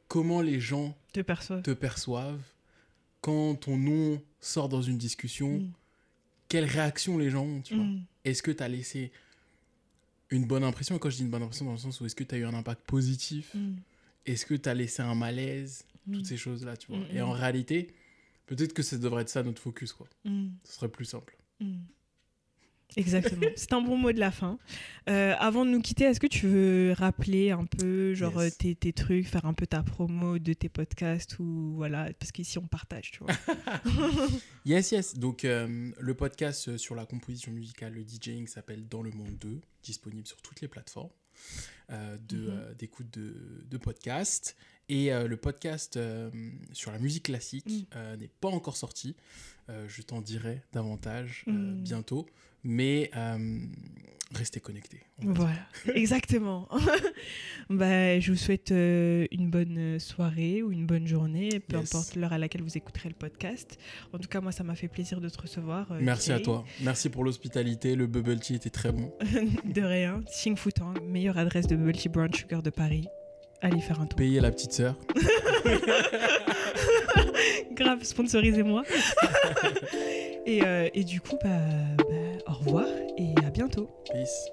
[0.09, 1.61] comment les gens Te perçois.
[1.63, 2.43] te perçoivent,
[3.23, 5.73] quand ton nom sort dans une discussion, Mm,
[6.49, 7.87] quelle réaction les gens ont, tu vois.
[8.25, 9.11] Est-ce que tu as laissé
[10.31, 10.95] une bonne impression?
[10.97, 12.39] Et quand je dis une bonne impression, dans le sens où est-ce que tu as
[12.39, 13.57] eu un impact positif?
[14.27, 15.85] Est-ce que tu as laissé un malaise?
[16.07, 16.99] Mm, Toutes ces choses-là, tu vois.
[16.99, 17.39] Mm, Et en mm.
[17.39, 17.95] réalité,
[18.47, 20.09] peut-être que ça devrait être ça notre focus, quoi.
[20.25, 20.49] mm.
[20.65, 21.37] Ce serait plus simple.
[21.61, 21.79] Mm.
[22.97, 23.47] Exactement.
[23.57, 24.57] C'est un bon mot de la fin.
[25.09, 28.57] Euh, avant de nous quitter, est-ce que tu veux rappeler un peu genre Yes.
[28.59, 32.57] tes, tes trucs, faire un peu ta promo de tes podcasts ou voilà, parce qu'ici
[32.59, 33.33] on partage, tu vois.
[34.65, 35.15] Yes, yes.
[35.19, 39.37] Donc, euh, le podcast euh, sur la composition musicale, le DJing s'appelle Dans le Monde
[39.41, 41.11] 2, disponible sur toutes les plateformes
[41.91, 42.49] euh, de, Mhm.
[42.51, 44.57] euh, d'écoute de, de podcasts.
[44.89, 46.31] Et euh, le podcast euh,
[46.73, 47.83] sur la musique classique Mm.
[47.97, 49.17] euh, n'est pas encore sorti.
[49.89, 51.83] Je t'en dirai davantage Mm.
[51.83, 52.27] bientôt.
[52.65, 53.11] Mais
[54.35, 55.01] restez connectés.
[55.19, 56.69] Voilà, exactement.
[57.71, 61.95] bah, je vous souhaite une bonne soirée ou une bonne journée, peu Yes.
[61.95, 63.79] importe l'heure à laquelle vous écouterez le podcast.
[64.13, 65.93] En tout cas, moi, ça m'a fait plaisir de te recevoir.
[66.01, 66.65] Merci à toi.
[66.83, 67.97] Merci pour l'hospitalité.
[67.97, 69.13] Le bubble tea était très bon.
[69.65, 70.23] de rien.
[70.27, 73.07] Xing Fu Tang, meilleure adresse de bubble tea brown sugar de Paris.
[73.65, 74.19] Allez faire un tour.
[74.19, 74.95] Payez la petite sœur.
[77.73, 78.83] Grave, sponsorisez-moi.
[80.47, 81.49] et, euh, et du coup, bah,
[81.97, 82.05] bah,
[82.47, 82.85] au revoir
[83.17, 83.89] et à bientôt.
[84.05, 84.51] Peace.